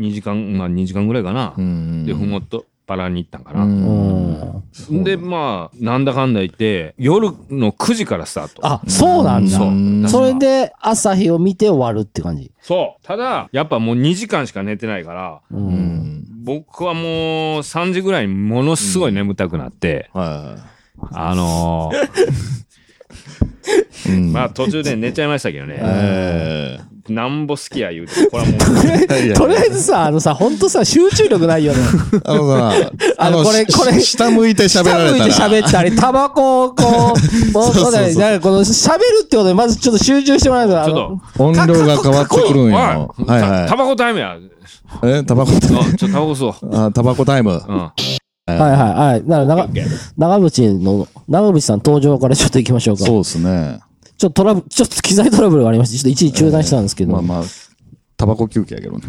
[0.00, 1.54] 2時間、まあ2時間ぐらいかな。
[1.56, 2.04] うん。
[2.04, 3.64] で、ふもとパラに行ったんかうな。
[3.64, 3.66] う
[4.94, 5.04] ん。
[5.04, 8.66] で、まあ、なんだかんだ言って、夜の9時からスタート。
[8.66, 9.58] あ、そうなんだ。
[9.58, 12.52] そうそれで朝日を見て終わるって感じ。
[12.60, 13.06] そう。
[13.06, 15.56] ただ、やっぱもう2時間しか寝てないから、う。
[15.56, 16.24] うんん。
[16.44, 17.02] 僕はもう
[17.60, 20.56] 3時ぐらいにものすごい眠たくなって、は
[21.12, 22.08] あのーい。
[24.08, 25.78] うんまあ途中で寝ちゃいましたけどね。
[25.80, 26.78] え
[27.08, 28.56] なんぼ好きや言うて、これはもう、
[29.12, 31.78] えとりあえずさ、あのさ、ほんとさ、集中力ないよね。
[32.24, 35.30] あのさ、あのこれしこれ下向いて喋られたら。
[35.32, 43.14] 下向いて喋ったり、タバコをこう、もう、 そうだからなんかこの喋るってことで、まずちょっと集中してもらうと、あちょっのと、音量が変わってくるんよ。
[43.18, 44.36] おいはいタバコタイムや。
[45.04, 45.78] え、タバコタイム？
[45.96, 46.54] ちょっとタバコ吸おう。
[46.86, 47.52] あ、タバコタイム。
[47.52, 47.90] うん。
[48.46, 49.24] はいはいはい。
[49.26, 49.68] だから長、
[50.38, 53.04] 長渕の、長渕さん登場からちょっと行きましょうか。
[53.04, 53.80] そうですね。
[54.16, 57.12] ちょっとトラブル、ちょっと機材トラブルがありまして、ちょっと一時中断したんですけど。
[57.12, 57.42] まあまあ、
[58.16, 59.02] タバコ休憩やけどね。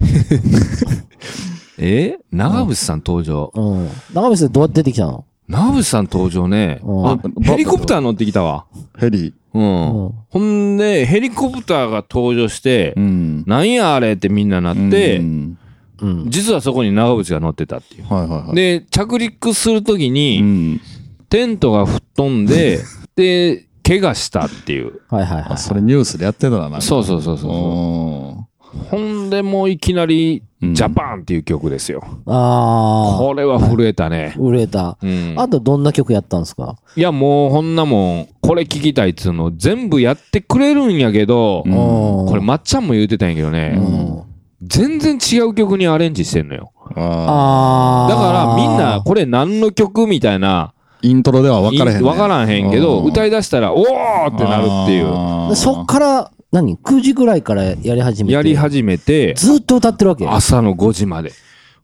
[1.78, 2.18] え？
[2.30, 3.52] 長渕さん登場。
[3.54, 3.88] うん。
[4.14, 5.24] 長渕さんどうやって出てきたの？
[5.48, 6.80] 長渕さん登場ね。
[6.82, 8.66] うんあ、ヘリコプター乗ってきたわ。
[8.98, 9.34] ヘリ。
[9.52, 9.62] うん。
[9.62, 13.44] うんほんで、ヘリコプターが登場してう、ん。
[13.46, 15.58] なんやあれってみんななっうて、ん
[16.00, 16.24] うん。
[16.30, 18.04] 実はそこに長渕が乗ってたっていう。
[18.12, 18.54] はいはいはい。
[18.54, 20.80] で、着陸するときうに、ん。
[21.28, 22.80] テントが吹っ飛んで、
[23.16, 25.00] で、怪我したっていう。
[25.08, 25.46] はいはいはい。
[25.50, 28.40] あ、それニュースでやってたな、なそうそうそうそうそう。
[28.40, 32.02] うほんでもういきなり、うんジャパンっていう曲ですよ。
[32.26, 34.40] あこれは震えたねあ、。
[34.40, 34.96] 売れた。
[35.02, 35.34] うん。
[35.36, 36.78] あとどんな曲やったんですか？
[36.96, 44.22] いやもうこんなもん、これ聞きたいっつうの全部やってくれるんやけど、うんここれまっちゃんも言うてたんやけどね、うん。
[44.66, 46.72] 全然違う曲にアレンジしてんのよ。
[46.94, 46.98] ん。
[46.98, 48.08] あああ。
[48.08, 52.08] だからみんな、これ何の曲みたいな、イントロでは分からへんね。
[52.08, 55.56] わからへんけど、うん歌い出したら、おーってなるっていう。
[55.56, 58.34] そっから、何 ?9 時ぐらいからやり始めて。
[58.34, 61.32] やり始めて、ずっと歌ってるわけ朝の5時まで。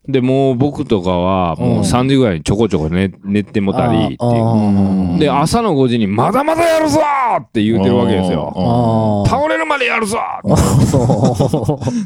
[0.07, 5.19] で、もう僕とかは、もう3時ぐらいにちょこちょこ寝寝てもたりっていう。
[5.19, 9.23] で、朝の5時に、まだまだやるぞーって言うてるわけですよ。
[9.27, 10.17] 倒れるまでやるぞ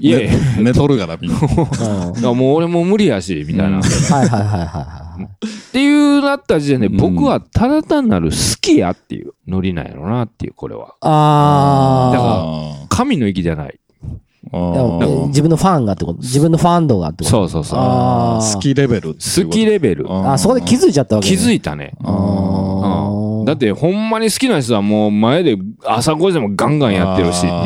[0.02, 1.38] いやいや、寝とるからみんな。
[2.34, 3.78] もう俺も無理やし、みたいな。
[3.78, 5.24] はいはいはいはいはい。
[5.24, 10.96] っていうなった時点で、うん僕はただ単なる好きやっていうノリなんやろなっていう、これは。
[11.00, 13.80] あだからあ神の域じゃない。
[15.28, 16.20] 自分のファンがってこと？
[16.20, 17.30] 自分のファン度がってこと？
[17.30, 17.80] そうそうそう。
[17.80, 19.14] 好きレベル。
[19.14, 20.12] 好きレベル。
[20.12, 21.42] ああ、そこで気づいちゃったわけ、気ね。
[21.42, 21.94] いづいたね。
[23.46, 27.54] だって、ほんまに好きな人はもう前で朝5時でもガンガンやってるしっていう。
[27.54, 27.60] は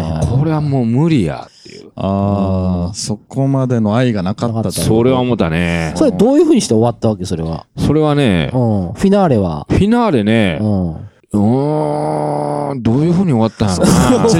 [0.00, 1.90] いはいこれはもう無理やっていう。
[1.96, 4.72] ああ、そこまでの愛がなかったと。
[4.72, 5.94] それは思ったね。
[5.96, 7.24] それどういう風にして終わったわけ？
[7.24, 7.66] それは。
[7.78, 8.92] それはねう、ん。
[8.92, 9.66] フィナーレは。
[9.70, 11.08] フィナーレねう、ん。
[11.38, 13.76] うーん、どういう風に終わったんや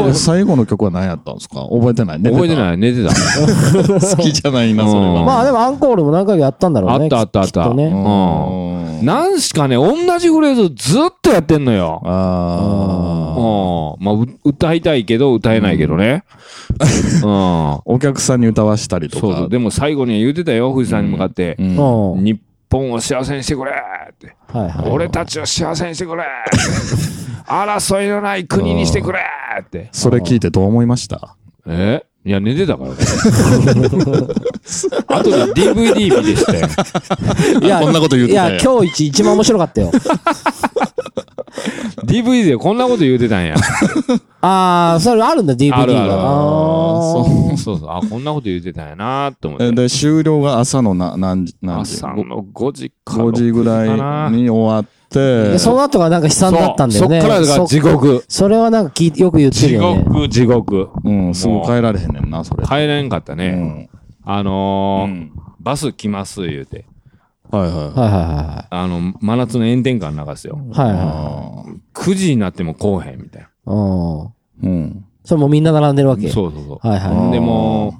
[0.02, 0.12] ろ。
[0.14, 1.66] 最後の曲は何やったんですか？
[1.70, 2.22] 覚えてない？
[2.22, 2.56] 覚えてい。
[2.56, 3.10] ない寝てた。
[4.16, 5.24] 好きじゃないな、それうんは。
[5.24, 7.04] まあでもアンコールも何回かやったんだろうね。
[7.04, 7.84] あったあったあったきっとね。
[7.86, 12.00] うんなんしかね、同じフレーズずっとやってんのよ。
[12.04, 13.40] ああ。
[13.98, 14.04] うん。
[14.04, 16.24] まあ、う歌いたいけど歌えないけどね。
[17.22, 17.80] うん。
[17.84, 19.20] お客さんに歌わしたりとか。
[19.20, 19.48] そうそう。
[19.50, 21.56] でも最後には言うてたよ、富士山に向かって。
[21.58, 22.40] うん日
[22.74, 23.72] 本を幸せにしてくれ
[24.10, 24.34] って。
[24.52, 24.90] はい。
[24.90, 26.56] 俺たちを幸せにしてくれって。
[27.46, 29.20] 争いのない国にしてくれ
[29.60, 29.88] って。
[29.92, 31.36] それ聞いてどう思いました？
[31.66, 32.04] え？
[32.26, 32.96] いや、寝てたからね。
[35.08, 36.68] あとで DVD 見てしたよ。
[37.60, 39.90] いや、こんなこと言うてたんやいや、今日一一番面白かったよ。
[42.06, 43.54] DVD でこんなこと言うてたんや。
[44.40, 45.82] あー、それあるんだ、DVD が。
[45.82, 47.90] あるあるあーそうそう。
[47.90, 49.66] あ、こんなこと言うてたんやなと思って。
[49.66, 51.96] えで、終了が朝のな何時、何時？
[51.96, 53.90] 朝の5時か5時ぐらい
[54.32, 55.03] に終わってで、
[55.58, 57.20] その後がなんか悲惨だったんだよね。
[57.20, 58.24] そっからが地獄。
[58.28, 60.04] そそれはなんか聞いよく言ってる地よね。
[60.04, 60.88] 獄、地獄。
[61.04, 62.64] うん、すぐ帰られへんねんな、それ。
[62.66, 63.50] 帰れんかったうね。
[63.50, 63.88] ん。
[64.24, 66.84] あのーうんバス来ます言うて。
[67.50, 67.72] はいはい。
[67.72, 70.58] はいはあの、真夏の炎天下の中ですよ。
[70.62, 70.88] いはい。
[70.90, 73.46] はいはあ9時になっても来おへんみたいい。
[73.64, 74.20] うん。
[74.20, 74.28] ー
[74.62, 75.04] うん。
[75.24, 76.22] それもうみんな並んでるわな。
[76.22, 76.28] け。
[76.28, 76.86] そうそうそう。
[76.86, 77.94] はいはでも、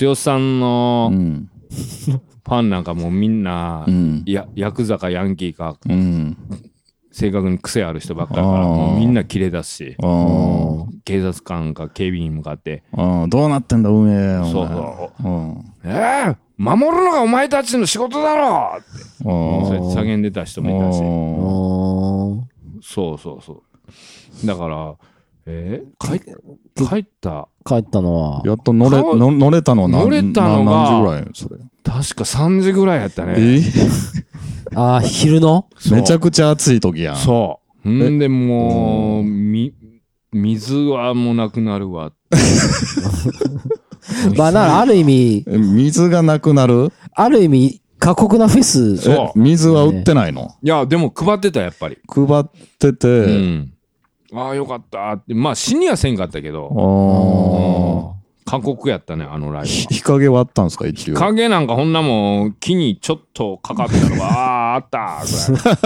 [0.00, 1.48] 剛さんのうん。
[1.70, 4.22] ファンなんかもうみんなう、ん。
[4.26, 6.36] や、ヤクザかヤンキーか、うん。
[7.12, 8.66] 正確に癖ある人ばっかりだから、
[8.98, 9.96] みんな切れ出すし、
[11.04, 12.82] 警察官か警備員に向かって。
[13.28, 14.38] どうなってんだ、運営。
[14.52, 15.28] そうそう。
[15.28, 15.72] うん。
[15.84, 20.98] ええ守るのがお前たちの仕事だろって、そうやって叫んでた人もいたし。
[22.94, 23.62] そうそうそ
[24.42, 24.46] う。
[24.46, 24.94] だから、
[25.46, 25.82] え？
[25.98, 26.24] ー、帰
[26.88, 28.48] 帰った、帰ったのはー。
[28.48, 29.88] やっと乗れ、顔の乗れたの？
[29.88, 31.30] 何乗れたのがな何時ぐらい？
[31.34, 31.56] それ。
[31.84, 33.34] 確か3時ぐらいやったね。
[33.38, 33.62] え？
[34.74, 35.68] あー、昼の？
[35.90, 37.16] めちゃくちゃ暑い時やん。
[37.16, 37.88] そう。
[37.90, 39.72] んで、もう、み、
[40.32, 42.12] 水はもうなくなるわ。
[44.36, 46.92] まあ、ならある意味、え水がなくなる？
[47.12, 48.96] ある意味、過酷なフェス。
[48.98, 50.50] そうえ水は売ってないの？
[50.62, 51.98] いや、でも配ってた、やっぱり。
[52.08, 52.44] 配っ
[52.78, 53.72] てて、うん。
[54.36, 55.34] ああ、よかったって。
[55.34, 58.16] まあ、死にはせんかったけど、あー
[58.48, 59.68] 過酷やったね、あのライブ。
[59.68, 61.14] 日陰はあったんですか、一応。
[61.16, 65.76] 影なんかほんなもん、木にちょっとかかったのが、 ああ、あったぐらい。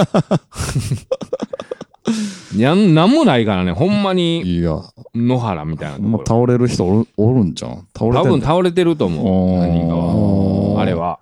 [2.57, 4.79] いや、 なんもないからね、ほんまにいや、
[5.15, 6.41] 野原みたいなともうころ。
[6.45, 7.87] 倒れる人おるおるんじゃん。
[7.97, 9.27] 倒れて多分倒れてると思う。
[9.27, 10.83] おー何人かは。
[10.83, 11.19] あれは。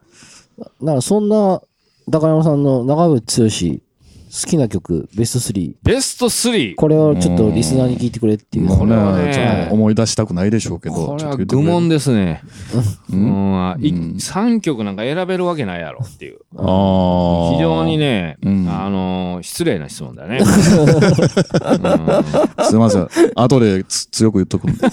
[0.59, 1.61] だからそんな、
[2.11, 3.81] 高山さんの長渕剛、
[4.31, 5.73] 好きな曲、ベスト3。
[5.83, 6.75] ベスト 3!
[6.77, 8.69] これをちょっとリスナーに聞いてくれっていう。
[8.69, 10.95] これはちょっと思い出したくないでしょうけど。
[10.95, 12.43] これはちょっと言ってくれる愚問ですね。
[13.11, 16.41] ううんん、いうん3曲なんか選べるわけないやろっていう。
[16.57, 20.41] あー非常にね、うんあのー失礼な質問だね。
[20.45, 20.51] す
[22.77, 23.09] いません。
[23.35, 24.89] 後でつ強く言っとくんで。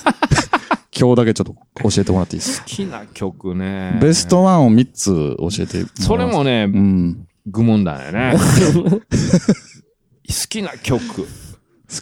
[0.97, 1.55] 今日だけちょっと
[1.89, 3.99] 教えてもらっていいです好きな曲ね。
[4.01, 7.27] ベストワンを3つ教えてそれもね、うん。
[7.47, 8.33] 愚問だよね。
[10.27, 11.05] 好きな曲。
[11.23, 11.27] 好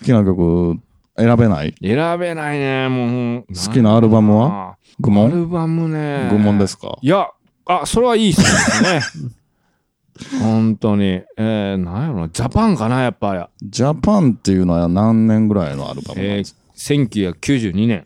[0.04, 0.78] きな曲
[1.18, 1.76] 選べない？
[1.82, 3.46] 選べないね、もう。
[3.54, 4.78] 好きなアルバムは？
[5.00, 6.30] 愚ア問ルバムね。
[6.32, 6.98] 愚問ですか？
[7.02, 7.28] いや、
[7.66, 8.42] あ、それはいいっす
[8.84, 9.02] ね。
[10.42, 11.22] 本当に。
[11.38, 13.68] えー、なんやろな、ジャパンかな、やっぱり。
[13.70, 16.60] ジャパンっていうのは何年ぐらいのアルバムなんえですか？
[16.78, 18.06] ー、1992年、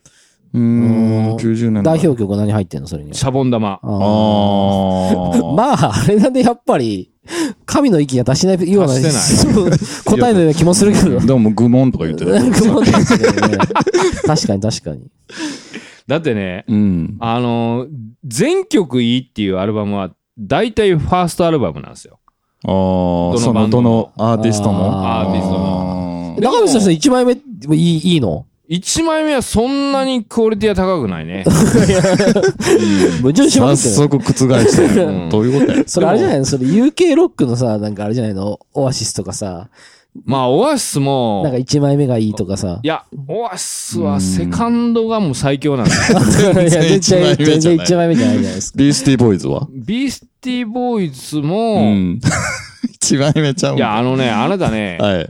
[0.54, 3.16] うーん、90年代表曲は何入ってんのそれには？
[3.16, 3.70] シャボン玉。
[3.74, 5.54] ああー。
[5.56, 7.12] まあ、あれなんでやっぱり、
[7.66, 11.20] 神の息が出しないような出して答えのような気もするけど。
[11.26, 13.28] でも愚問とか言ってたよ愚問ですね
[14.26, 15.02] 確かに確かに。
[16.08, 17.18] だってね、うん。
[17.20, 17.88] あのー
[18.26, 22.20] 全曲いいっていうアルバムは、大体ファーストアルバムなんですよ。
[22.66, 24.86] ああ、その、どのアーティストも？
[24.92, 27.38] アーティストもあー中渕さん1枚目い
[27.76, 28.46] いいいの？
[28.70, 31.46] 1枚目はそんなにクオリティは高くないね。
[33.22, 34.24] 矛盾します早けど。
[34.24, 35.08] 速覆してる。
[35.08, 35.84] うんどういうことや？
[35.88, 36.46] それあれじゃないの？
[36.46, 38.60] それ UK ロックのさ、なんかあれじゃないの？
[38.74, 39.70] オアシスとかさ、
[40.26, 42.88] まあ、オアシスも、なんか1枚目がいいとかさい。
[42.88, 46.52] や、オアシスはセカンドがもう最強なんだよ。
[46.60, 48.78] いや、全然、一枚目じゃない全然1枚目じゃないじゃないですか。
[48.80, 49.68] ビースティーボーイズは？
[49.72, 52.20] ビースティーボーイズうも、ん。
[52.94, 55.30] 一枚目ちゃうんいや、あのね、あなたね、はい。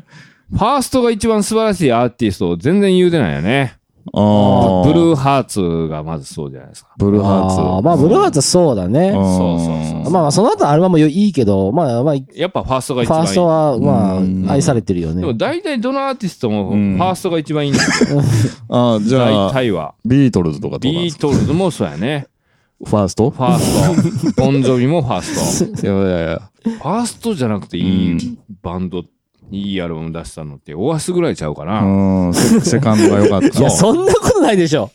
[0.51, 3.75] ファーストが一番素晴らしいアーティストを全然言うてないよね。
[4.13, 4.83] ああ。
[4.87, 6.91] ブルーハーツがまずそうじゃないですか。
[6.97, 7.59] ブルーハーツ。
[7.59, 9.09] あーまあ、ブルーハーツはそうだね。
[9.09, 9.65] うんそうそ
[9.99, 13.27] うそうまあまあ、その後アルバムもいいけど、まあまあ、フやっぱファーストが一ァ番いい。
[13.27, 15.33] ーストは、まうんあ、愛されてるよでもね。
[15.37, 18.21] 大体どのアーティストもフうんァーストが一番いいんですよ。
[18.69, 19.95] ああ、じゃ大あ、体は。
[20.05, 21.27] ビートルズとかどうなんですか？
[21.27, 22.27] ビートルズもそうやね。
[22.85, 23.29] ファースト？
[23.31, 24.41] ファースト。
[24.45, 26.41] ボンジョビもファースいやいやいや。
[26.63, 26.69] ト。
[26.69, 29.03] ファーストじゃなくていいバンド、
[29.51, 31.81] いいアルバム出したのって、オアシスぐらいちゃうかな。
[31.81, 33.59] うん、セセカンドが良かった。
[33.59, 34.91] いや、そんなことないでしょ。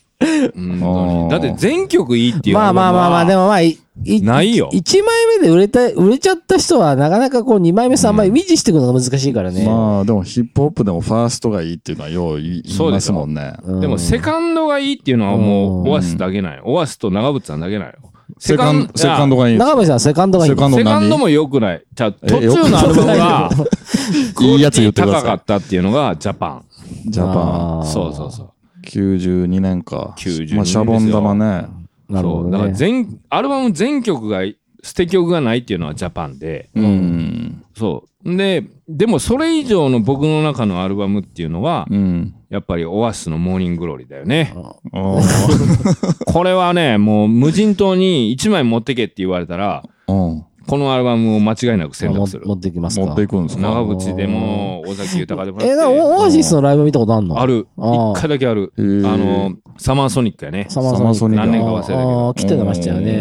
[0.55, 3.43] うんだって全曲いいっていうまあまあまあまあ、でも。
[3.43, 9.67] もまあ、いいないよ1枚目で売れた、売れちゃった人は、なかなかこう2枚目、3枚目維持していくのが難しいからね。
[9.67, 13.55] まあ、でもヒップホップでもファーストがいいっていうのはよう言い言いますもんね。
[13.65, 16.61] うんでもセカンドがいいっていうのはもうオアシスだけない。
[16.65, 17.95] オアシスと長渕さんだけないよ。
[18.39, 20.57] セカンド、セカンドがいい長渕さん、セカンドがいいの。
[20.57, 21.85] セカンドセカンドも良くない。
[21.93, 23.51] じゃあ途え中のアルバムが、
[24.41, 26.65] いいやつ言ってください高かったっていうのがジャパン。
[27.07, 27.87] ジャパン。
[27.87, 28.51] そうそうそう。
[28.87, 30.15] 92年か。
[30.19, 31.67] 92まあ、シャボン玉ね。
[31.67, 31.73] そ
[32.11, 32.15] う。
[32.15, 32.77] なるほどだからね。
[32.77, 34.41] 全、アルバム全曲が、
[34.85, 37.63] 捨て曲がないっていうのはジャパンで、うん。
[37.77, 38.37] そう。
[38.37, 42.35] で、でもそれ以上の僕の中のアルバムっていうのは、うん。
[42.51, 44.53] やっぱりオアシスの Morning Glory だよね。
[46.27, 50.45] これはね、もう無人島に1枚持ってけって言われたら、うん。
[50.67, 52.61] このアルバムを間違いなく選択するも持。
[52.61, 53.07] ってきますか？
[53.07, 53.63] 持っていくんですか？
[53.63, 57.41] 長渕でも、尾崎豊でもらってえ、なオオアシスのライブ見たことあんの？
[57.41, 57.67] ある。
[57.77, 58.73] 一回だけある。
[58.77, 60.67] あの、サマーソニックやね。
[60.69, 61.47] サマーソニック。
[61.47, 63.13] 何年か忘れたけど来てましたようね。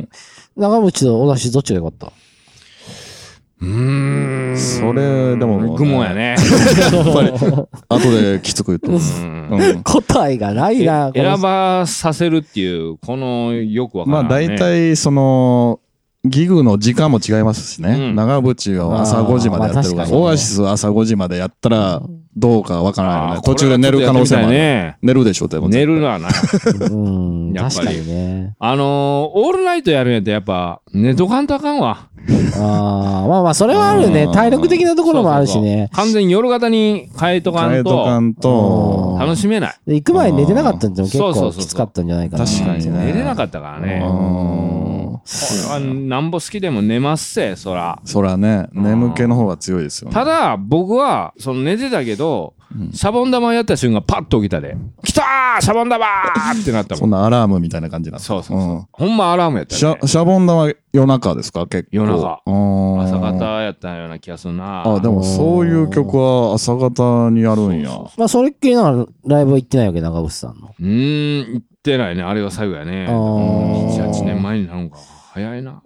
[0.00, 0.08] ん。
[0.56, 2.12] 長渕とオアシスどっちが良かった？
[3.58, 4.56] うーん。
[4.58, 6.14] それ、でも、愚問や。
[6.14, 6.36] ね。
[6.92, 7.30] やっぱり、
[7.88, 9.22] 後できつく言ってます。
[9.82, 11.10] 答えがないな。
[11.14, 14.56] 選ばさせるっていう、このよくわからまあ、ない、ね。
[14.56, 15.80] 大体、その、
[16.28, 17.90] ギグの時間も違いますしね。
[17.90, 22.02] うん長渕は朝5時までやってるから、まあオアシスは朝5時までやったら、
[22.36, 23.40] どうかわからないよね。
[23.44, 24.50] 途中で寝る可能性もある。
[24.52, 24.98] ね。
[25.00, 25.68] 寝るでしょ、でも。
[25.68, 26.28] 寝るのはな。
[26.90, 28.54] うん、やっぱり確かにね。
[28.58, 32.08] あのー、オールナイトやるんやったらやっぱ、寝とかんとあかんわ。
[32.58, 34.30] ああ、まあまあ、それはあるよねう。
[34.30, 36.04] ん体力的なところもあるしそうそうねそう。
[36.04, 39.74] 完全に夜型に変えとか変えんと、とかんと、楽しめない。
[39.86, 42.44] で行く前に寝てなかったんでも結構そうそうそうそうきつかったんじゃないかな。
[42.44, 44.02] 確かにね寝れなかったからね。
[45.68, 47.98] はなんぼ好きでも寝ますせ、そら。
[48.04, 50.14] そらね、眠気の方が強いですよね。
[50.14, 52.54] ただ、僕は、その寝てたけど、
[52.92, 57.00] シャボン玉やった瞬間パッと起きたで、来たーシャボン玉ーってなったもん。
[57.00, 58.74] そんなアラームみたいな感じなそうそうそう。
[58.76, 60.06] んほんまアラームやったシねャ。
[60.06, 61.66] シャボン玉夜中ですか？
[61.66, 61.88] 結構。
[61.92, 64.82] 夜中うん朝方やったような気がするな。
[64.86, 67.90] あ、でもそういう曲は朝方にやるんや。
[68.18, 70.74] まあ、それっきりのライブは行ってないわけ、長渕さんの。
[70.78, 72.22] うーん、行ってないね。
[72.22, 73.06] あれが最後やね。
[73.08, 74.98] あー7、8年前になるのか。
[75.36, 75.82] 早いな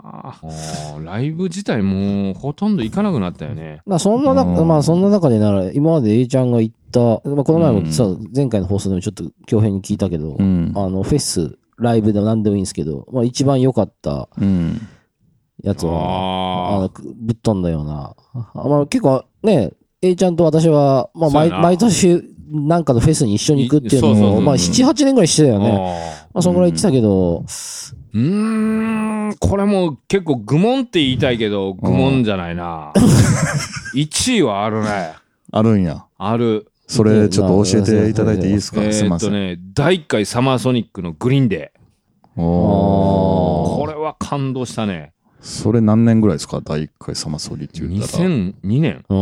[1.05, 3.83] ライブ自体もうほとんど行かなくなったよね。
[3.85, 10.73] まあ、そんな中、うんまあ、そんな中でなら、今まで A ちゃんが行った、まあ、この前もさ、前回の放送でもちょっと強編に聞いたけど、うん。
[10.77, 14.81] あの、フェス、ライブでも何でもいいんですけど、まあ、一番良かったうん。
[15.65, 18.15] やつは、ああの、ぶっ飛んだような。
[18.55, 22.23] あまあ、結構ね、A ちゃんと私は、まあ、毎毎年、
[22.53, 25.59] なんかのフェスに一緒に行くっていうのを、まあ、7、8年ぐらいしてたよあ。
[25.59, 26.20] ね。
[26.33, 27.45] まあ、そのぐらい言ってたけど、
[28.13, 28.21] うー
[29.33, 32.93] ん、これも結構愚問って言いたいけど、愚問じゃないな。
[33.95, 35.13] 1位はあるね。
[35.53, 36.05] あるんや。
[36.19, 36.67] ある。
[36.87, 38.83] それちょっと教えていただいていいですか？
[38.83, 39.31] えすいません。
[39.31, 42.41] ーっとね、第1回サマーソニックのグリーンデー。
[42.43, 45.13] おーこれは感動したね。
[45.41, 46.61] それ何年ぐらいですか？
[46.65, 48.25] 第1回サマソリって言ったら。
[48.25, 49.15] 2002年う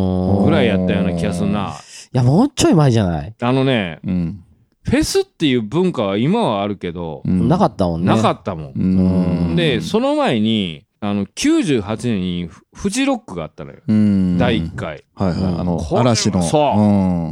[0.42, 1.74] んぐらいやったような気がするな。
[2.12, 4.40] いや、もうちょい前じゃない、あのね、うん。
[4.88, 8.06] フェスっていう文化は今はあるけど、うんなかったもんね。
[8.06, 8.72] なかったもん。
[8.74, 9.56] うん。
[9.56, 13.78] で、その前に、あの、98年にフフジロックがあったのよ。
[13.86, 14.38] うん。
[14.38, 15.04] 第1回。
[15.14, 15.54] はいはい。
[15.58, 16.42] あの嵐の。
[16.42, 16.82] そうう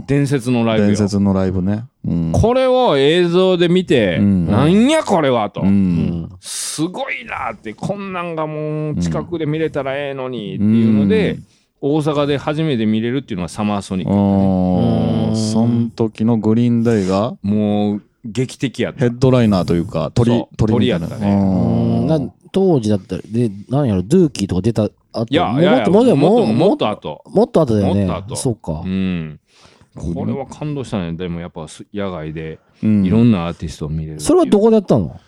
[0.02, 0.04] ん。
[0.06, 0.96] 伝説のライブよ伝。
[0.96, 1.84] 説のライブね。
[2.06, 2.32] うん。
[2.32, 5.62] これを映像で見て、うんなんやこれはと。
[6.40, 11.44] すごいなって、こんなんがもう近くで見れたらええのにっていうので、うん
[11.80, 14.12] 大阪で初めて見れるっていうのがサマーソニック
[15.30, 15.36] ね。
[15.36, 17.36] その時のグリーンデイが？
[17.42, 19.06] もう劇的やったヘ。
[19.06, 22.20] ッドライナーというか、鳥鳥やったねうんな
[22.52, 27.22] 当時だったら、で、なんやろ、ドゥーキーとか出た後、いや、もいやいやもっと、もっと、ももっっと、と後。
[27.26, 28.06] もっと後だよね。
[28.06, 28.88] もっと後そうかう。
[28.88, 29.40] ん。
[29.94, 31.12] これは感動したね。
[31.12, 34.20] でもやっぱす野外でうんいろんなアーティストを見れるう。
[34.20, 35.20] それはどこでやったの？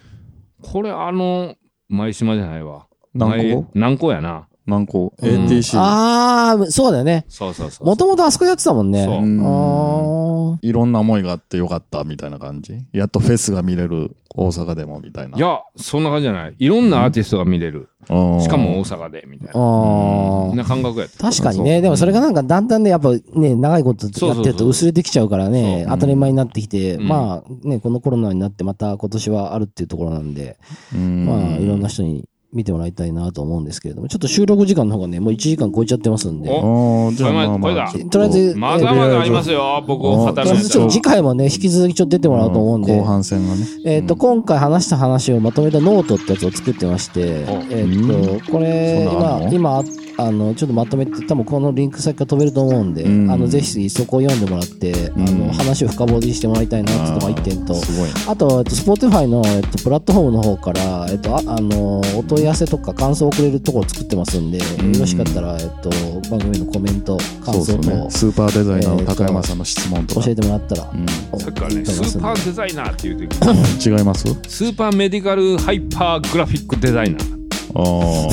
[0.62, 1.54] これあの、
[1.88, 2.86] 舞島じゃないわ。
[3.14, 4.47] 南高前南高やな。
[4.68, 5.78] なんか、うん ATC。
[5.78, 7.24] ああ、そうだよね。
[7.28, 7.86] そうそうそう。
[7.86, 9.04] もともとあそこやってたもんね。
[9.04, 12.78] そううんあいろんな思いがあってよかったみたいな感じ？
[12.92, 15.38] やっとフェスが見れる大阪でもみたいな。
[15.38, 16.54] いや、そんな感じじゃない。
[16.58, 17.88] いろんなアーティストが見れる。
[18.10, 19.58] うん、しかも大阪で、みたいあ。
[19.58, 19.64] な。
[19.64, 20.56] あそんあ。
[20.56, 21.30] な感覚やった。
[21.30, 21.80] 確かにね。
[21.80, 30.58] でもそれがなんかだんだんね、やっぱね、長いことやってると薄れてきちゃうからね、そう当たり前になってきて、うんまあね、このコロナになってまた今年はあるっていうところなんで、
[30.94, 37.92] うん、まあいろんな人に見てもらいたいなと思うんですけれども、ちょっと収録時間の方がね、もう1時間超えちゃってますんで、おああ、じゃあまあまあ。
[37.92, 39.84] とりあえずまだまだありますよ。
[39.86, 43.66] 僕を語るとりあえずちょっと次回もね、引き続きちょっと出てもらおうと思うんで、後半戦がね。
[43.84, 49.84] えっ、と、今回話した話をまとめたノートってやつを作ってまして、えっ、と、これ、今、今、
[50.20, 53.30] あの、ちょっとまとめて、多分このリンク先から飛べると思うんで、うん。
[53.30, 55.46] あの、ぜひそこを読んでもらって、あうん。
[55.46, 58.08] の、話を深掘りしてもらいたいなっていうのが一点と、すごい。
[58.08, 58.14] ね。
[58.26, 64.64] あと、えっと、Spotify の、えっと、プラットフォームの方から、えっと、ああの、お問い合わせとか感想をくれるところを作ってますんで、よ
[65.00, 65.90] ろしかったら、えっと、
[66.30, 68.10] 番組のコメント、感そうそう想等、ね。
[68.10, 70.24] スーパーデザイナーの高山さんの質問とか。
[70.24, 70.90] 教えてもらったら、
[71.32, 74.24] うん、さっきからね、スーパーデザイナーっていう時違います？
[74.48, 77.38] スーパーメディカルハイパーグラフィックデザイナー。
[77.74, 77.82] あ
[78.28, 78.30] あ。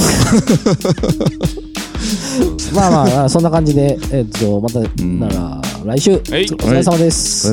[2.75, 7.51] ま あまあまあ、そんな感じで、えっと、また、んなら、来週、おはい疲れ様です。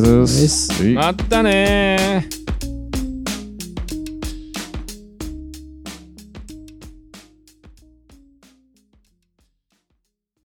[0.94, 2.41] またねー。